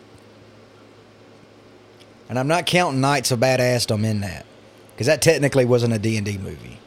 [2.29, 4.45] And I'm not counting Knights of Badassdom in that
[4.93, 6.79] because that technically wasn't a D and D movie.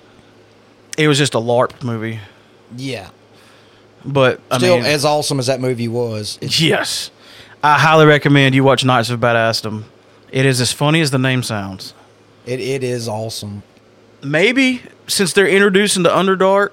[0.99, 2.21] it was just a LARP movie,
[2.77, 3.09] Yeah,
[4.05, 6.39] but I still mean, as awesome as that movie was.
[6.43, 7.11] It's, yes,
[7.63, 9.85] I highly recommend you watch Knights of Badassdom.
[10.31, 11.95] It is as funny as the name sounds.
[12.47, 13.63] it, it is awesome.
[14.23, 16.71] maybe since they're introducing the Underdark,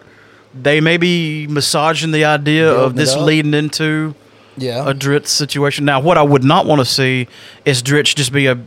[0.53, 4.13] they may be massaging the idea of Building it this leading into
[4.57, 5.85] Yeah, a Drizzt situation.
[5.85, 7.27] Now, what I would not want to see
[7.65, 8.57] is Drizzt just be a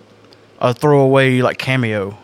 [0.60, 2.16] a throwaway like cameo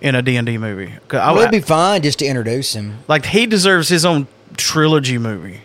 [0.00, 0.94] in a D and D movie.
[1.08, 2.98] 'Cause I well, it'd would be fine just to introduce him.
[3.08, 4.26] like he deserves his own
[4.56, 5.60] trilogy movie,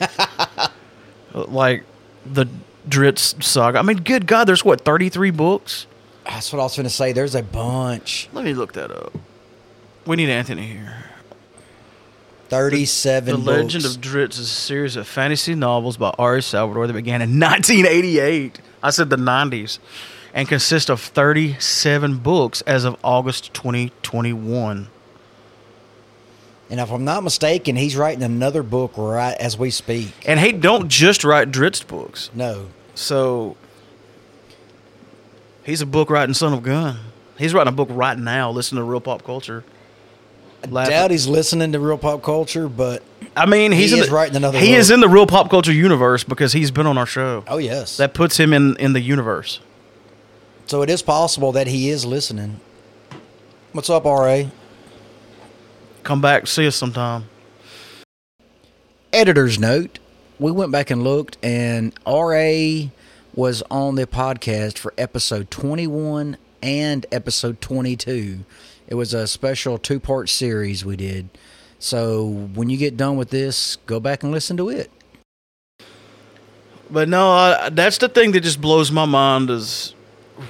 [1.34, 1.84] like
[2.24, 2.46] the
[2.88, 3.78] Drizzt saga.
[3.78, 5.86] I mean, good God, there's what thirty three books.
[6.24, 7.12] That's what I was going to say.
[7.12, 8.28] There's a bunch.
[8.32, 9.12] Let me look that up.
[10.06, 11.04] We need Anthony here.
[12.48, 13.96] 37 The Legend books.
[13.96, 16.40] of Drizzt is a series of fantasy novels by R.
[16.40, 18.60] Salvatore that began in 1988.
[18.82, 19.78] I said the 90s.
[20.34, 24.88] And consists of 37 books as of August 2021.
[26.68, 30.12] and if I'm not mistaken, he's writing another book right as we speak.
[30.26, 32.28] And he don't just write Drizzt books.
[32.34, 32.66] No.
[32.94, 33.56] So
[35.64, 36.98] he's a book writing son of gun.
[37.38, 38.50] He's writing a book right now.
[38.50, 39.64] Listen to real pop culture.
[40.68, 40.90] I Laughing.
[40.90, 43.02] doubt he's listening to real pop culture, but
[43.36, 45.50] I mean, he's He in is the, writing another He is in the real pop
[45.50, 47.44] culture universe because he's been on our show.
[47.48, 47.96] oh, yes.
[47.98, 49.60] That puts him in in the universe.
[50.66, 52.60] so it is possible that he is listening.
[53.72, 54.44] What's up, RA?
[56.02, 57.24] Come back, see us sometime.
[59.12, 59.98] Editor's note
[60.38, 62.88] we went back and looked, and RA
[63.34, 68.40] was on the podcast for episode 21 and episode 22.
[68.88, 71.28] It was a special two part series we did.
[71.78, 74.90] So when you get done with this, go back and listen to it.
[76.90, 79.94] But no, I, that's the thing that just blows my mind is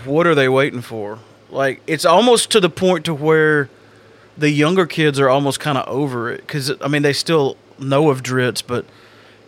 [0.05, 1.18] what are they waiting for?
[1.51, 3.70] Like it's almost to the point to where
[4.37, 8.11] the younger kids are almost kind of over it because I mean they still know
[8.11, 8.84] of Drizzt, but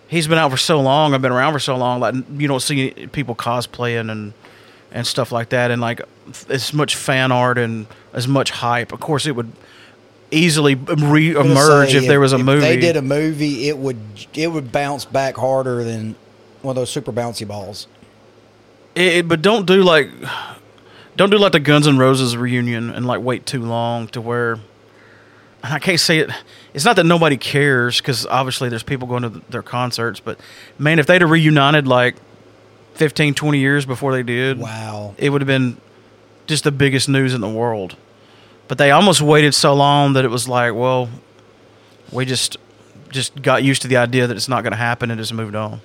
[0.07, 1.13] he's been out for so long.
[1.13, 2.01] I've been around for so long.
[2.01, 4.33] Like you don't see people cosplaying and
[4.91, 6.01] and stuff like that, and like
[6.49, 8.93] as much fan art and as much hype.
[8.93, 9.53] Of course, it would
[10.31, 12.61] easily re-emerge Say, if there was a movie.
[12.61, 13.99] they did a movie, it would
[14.35, 16.15] it would bounce back harder than
[16.63, 17.87] one of those super bouncy balls.
[18.95, 20.11] It, it- but don't do like
[21.17, 24.53] don't do like the Guns N' Roses reunion and like wait too long to where
[25.63, 26.31] and I can't say it.
[26.75, 30.39] It's not that nobody cares because obviously there's people going to th- their concerts, but
[30.79, 32.15] man, if they'd have reunited like
[32.95, 35.15] 15, 20 years before they did, Wow.
[35.19, 35.79] it would have been
[36.49, 37.95] just the biggest news in the world.
[38.67, 41.09] But they almost waited so long that it was like, well,
[42.11, 42.57] we just
[43.11, 45.55] just got used to the idea that it's not going to happen and just moved
[45.55, 45.81] on.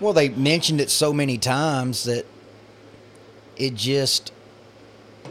[0.00, 2.24] Well, they mentioned it so many times that
[3.56, 4.32] it just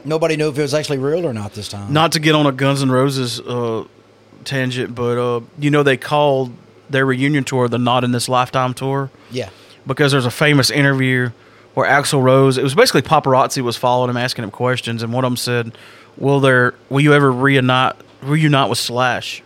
[0.06, 1.92] nobody knew if it was actually real or not this time.
[1.92, 3.84] Not to get on a Guns N' Roses uh,
[4.46, 6.52] tangent, but uh, you know they called
[6.90, 9.50] their reunion tour the Not in This Lifetime tour Yeah.
[9.86, 11.32] because there's a famous interview
[11.80, 12.58] where Axl Rose.
[12.58, 15.72] It was basically paparazzi was following him, asking him questions, and one of them said,
[16.18, 16.76] "Will there?
[16.90, 19.42] Will you ever reunite reunite with Slash?"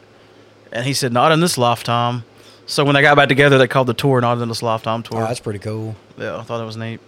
[0.71, 2.23] And he said, "Not in this lifetime."
[2.65, 5.09] So when they got back together, they called the tour "Not in This Lifetime" Oh,
[5.17, 5.19] tour.
[5.21, 5.95] that's pretty cool.
[6.17, 6.99] Yeah, I thought that was neat.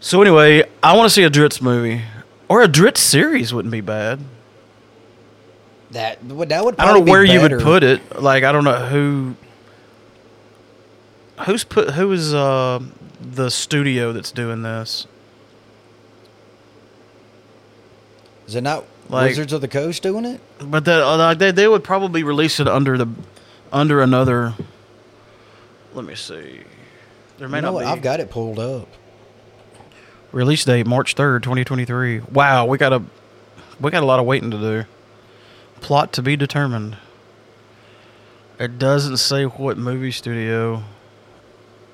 [0.00, 2.02] So anyway, I want to see a Drizzt movie
[2.48, 4.20] or a Drizzt series wouldn't be bad.
[5.92, 6.78] That would that would.
[6.78, 8.20] I don't know where you would put it.
[8.20, 9.34] Like I don't know who
[11.46, 12.80] who's put who is uh
[13.36, 15.06] the studio that's doing this.
[18.46, 20.40] Is it not Like- Wizards of the Coast doing it?
[20.58, 23.08] But that uh, like, they they would probably release it under the
[23.72, 24.54] under another.
[25.94, 26.60] Let me see.
[27.38, 27.80] There may You know not what?
[27.82, 27.86] be.
[27.86, 28.88] I've got it pulled up.
[30.32, 32.20] Release date March third, twenty twenty three.
[32.20, 33.02] Wow, we got a
[33.80, 34.84] we got a lot of waiting to do.
[35.80, 36.96] Plot to be determined.
[38.58, 40.82] It doesn't say what movie studio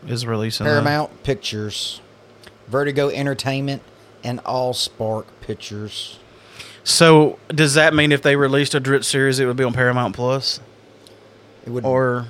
[0.07, 0.64] is releasing.
[0.64, 0.70] that.
[0.72, 2.00] Paramount Pictures,
[2.68, 3.82] Vertigo Entertainment,
[4.24, 6.18] and All Spark Pictures.
[6.84, 10.14] So does that mean if they released a Drizzt series, it would be on Paramount
[10.16, 10.61] Plus,
[11.64, 12.26] It would or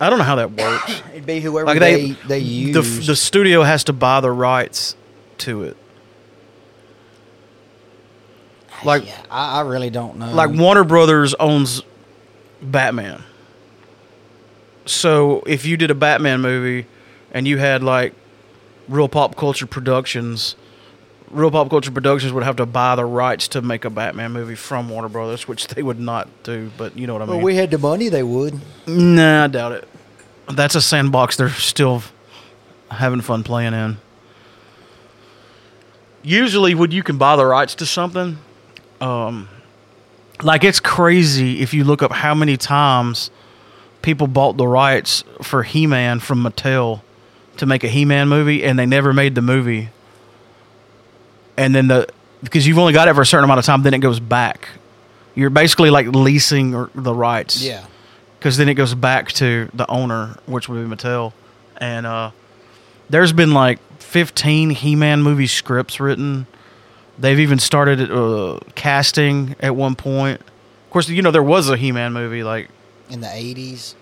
[0.00, 1.02] I don't know how that works.
[1.12, 2.74] it'd be whoever like they they they, use.
[3.00, 4.96] the the studio has to buy the rights
[5.38, 5.76] to it.
[8.70, 10.32] Ah, like Yeah, I, I really don't know.
[10.32, 11.82] like Warner Brothers owns
[12.62, 13.22] Batman.
[14.90, 16.86] So if you did a Batman movie
[17.30, 18.12] and you had like
[18.88, 20.56] Real Pop Culture Productions,
[21.30, 24.56] Real Pop Culture Productions would have to buy the rights to make a Batman movie
[24.56, 27.44] from Warner Brothers, which they would not do, but you know what I well, mean.
[27.44, 28.60] we had the money, they would.
[28.88, 29.88] Nah, I doubt it.
[30.48, 32.02] That's a sandbox they're still
[32.90, 33.98] having fun playing in.
[36.24, 38.38] Usually, when you can buy the rights to something,
[39.00, 39.48] um,
[40.42, 43.30] like it's crazy if you look up how many times
[44.02, 47.00] people bought the rights for He Man from Mattel
[47.58, 49.90] to make a He Man movie, and they never made the movie.
[51.56, 52.06] And then the
[52.42, 54.68] because you've only got it for a certain amount of time, then it goes back.
[55.34, 57.84] You're basically like leasing the rights Yeah.
[58.38, 61.32] because then it goes back to the owner, which would be Mattel.
[61.76, 62.30] And uh,
[63.10, 66.46] there's been like 15 He-Man movie scripts written.
[67.18, 70.40] They've even started uh, casting at one point.
[70.40, 72.42] Of course, you know there was a He-Man movie.
[72.42, 72.70] Like,
[73.10, 73.94] In the 80s,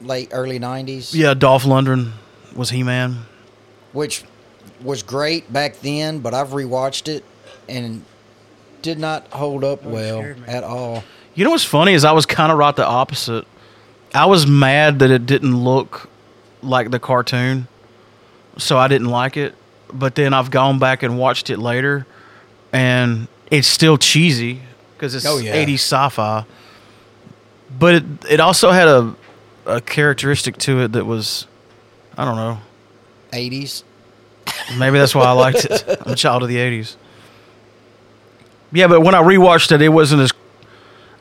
[0.00, 1.14] late, early 90s.
[1.14, 2.12] yeah, Dolph Lundgren
[2.54, 3.18] was He-Man.
[3.92, 4.22] Which
[4.82, 7.24] was great back then, but I've rewatched it
[7.68, 8.04] and
[8.82, 11.02] did not hold up well scared at all.
[11.34, 13.46] You know what's funny is I was kind of right the opposite.
[14.14, 16.08] I was mad that it didn't look
[16.62, 17.68] like the cartoon,
[18.58, 19.54] so I didn't like it.
[19.92, 22.06] But then I've gone back and watched it later,
[22.72, 24.60] and it's still cheesy
[24.94, 25.54] because it's Oh, yeah.
[25.54, 26.44] 80s sci-fi.
[27.78, 29.14] But it it also had a
[29.66, 31.46] a characteristic to it that was
[32.16, 32.58] I don't know.
[33.32, 33.84] 80s.
[34.78, 35.84] Maybe that's why I liked it.
[36.06, 36.96] I'm a child of the 80s.
[38.72, 40.32] Yeah, but when I rewatched it, it wasn't as.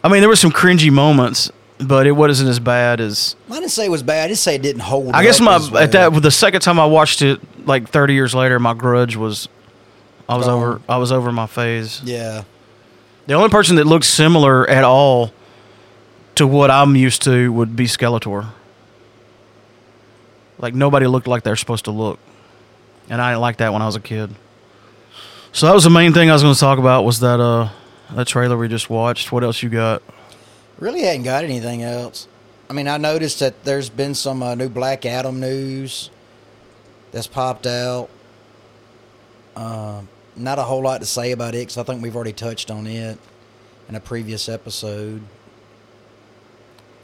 [0.03, 3.35] I mean, there were some cringy moments, but it wasn't as bad as.
[3.49, 4.25] I didn't say it was bad.
[4.25, 5.77] I just say it didn't hold I guess my well.
[5.77, 9.47] at that the second time I watched it, like 30 years later, my grudge was.
[10.27, 10.81] I was over.
[10.87, 12.01] I was over my phase.
[12.03, 12.43] Yeah.
[13.25, 15.31] The only person that looks similar at all
[16.39, 18.49] to what I'm used to would be Skeletor.
[20.57, 22.19] Like nobody looked like they're supposed to look,
[23.09, 24.35] and I didn't like that when I was a kid.
[25.51, 27.69] So that was the main thing I was going to talk about was that uh
[28.11, 29.31] that trailer we just watched.
[29.31, 30.01] What else you got?
[30.79, 32.27] Really hadn't got anything else.
[32.69, 36.09] I mean, I noticed that there's been some uh, new Black Adam news
[37.11, 38.09] that's popped out.
[39.55, 42.71] Um, not a whole lot to say about it because I think we've already touched
[42.71, 43.17] on it
[43.89, 45.21] in a previous episode.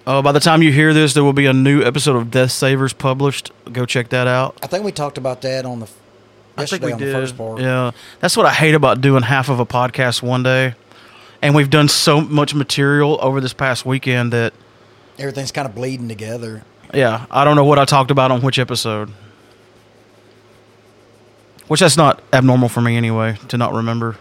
[0.05, 2.51] Uh, by the time you hear this, there will be a new episode of Death
[2.51, 3.51] Savers published.
[3.71, 4.57] Go check that out.
[4.61, 5.95] I think we talked about that on the f-
[6.59, 7.59] yesterday on the first part.
[7.59, 10.75] Yeah, that's what I hate about doing half of a podcast one day.
[11.41, 14.53] And we've done so much material over this past weekend that
[15.17, 16.63] Everything's kind of bleeding together.
[16.93, 19.11] Yeah, I don't know what I talked about on which episode.
[21.67, 24.17] Which that's not abnormal for me anyway to not remember.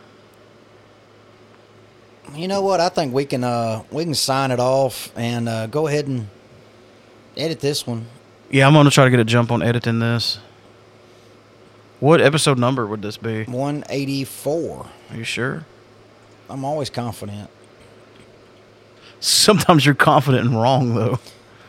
[2.34, 2.80] You know what?
[2.80, 6.28] I think we can uh, we can sign it off and uh, go ahead and
[7.36, 8.06] edit this one.
[8.50, 10.38] Yeah, I'm gonna try to get a jump on editing this.
[12.00, 13.44] What episode number would this be?
[13.44, 14.86] 184.
[15.10, 15.64] Are you sure?
[16.50, 17.48] I'm always confident.
[19.20, 21.18] Sometimes you're confident and wrong though.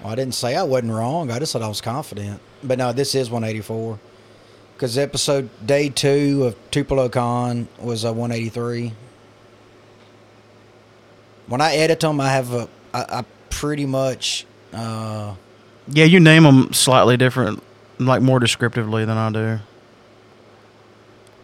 [0.01, 1.31] Well, I didn't say I wasn't wrong.
[1.31, 2.41] I just said I was confident.
[2.63, 3.99] But no, this is 184.
[4.73, 8.91] Because episode day two of Tupelo Con was a 183.
[11.47, 15.35] When I edit them, I have a, I, I pretty much, uh,
[15.87, 17.61] Yeah, you name them slightly different,
[17.99, 19.59] like more descriptively than I do.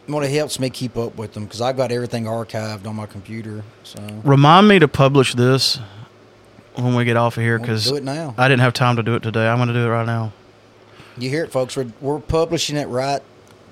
[0.08, 3.06] well, it helps me keep up with them because I've got everything archived on my
[3.06, 3.64] computer.
[3.84, 5.80] So Remind me to publish this
[6.76, 8.34] when we get off of here because do it now.
[8.38, 9.48] I didn't have time to do it today.
[9.48, 10.32] I'm gonna do it right now.
[11.18, 11.78] you hear it, folks.
[11.78, 13.22] We're, we're publishing it right.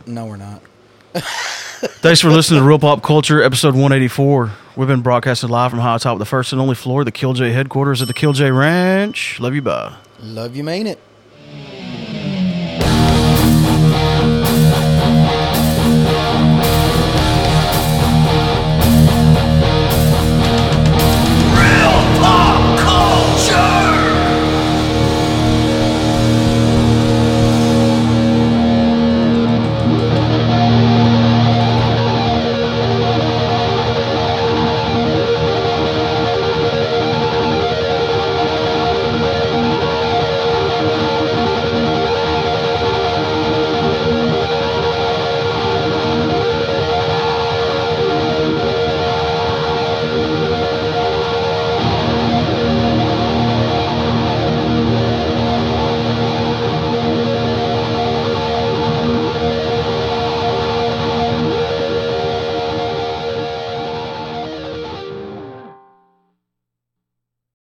[0.06, 0.62] No, we're not.
[1.80, 4.52] Thanks for listening to Real Pop Culture, episode 184.
[4.76, 8.02] We've been broadcasting live from high atop the first and only floor the Killj headquarters
[8.02, 9.40] at the Killj Ranch.
[9.40, 9.96] Love you, bye.
[10.20, 11.00] Love you, mean it.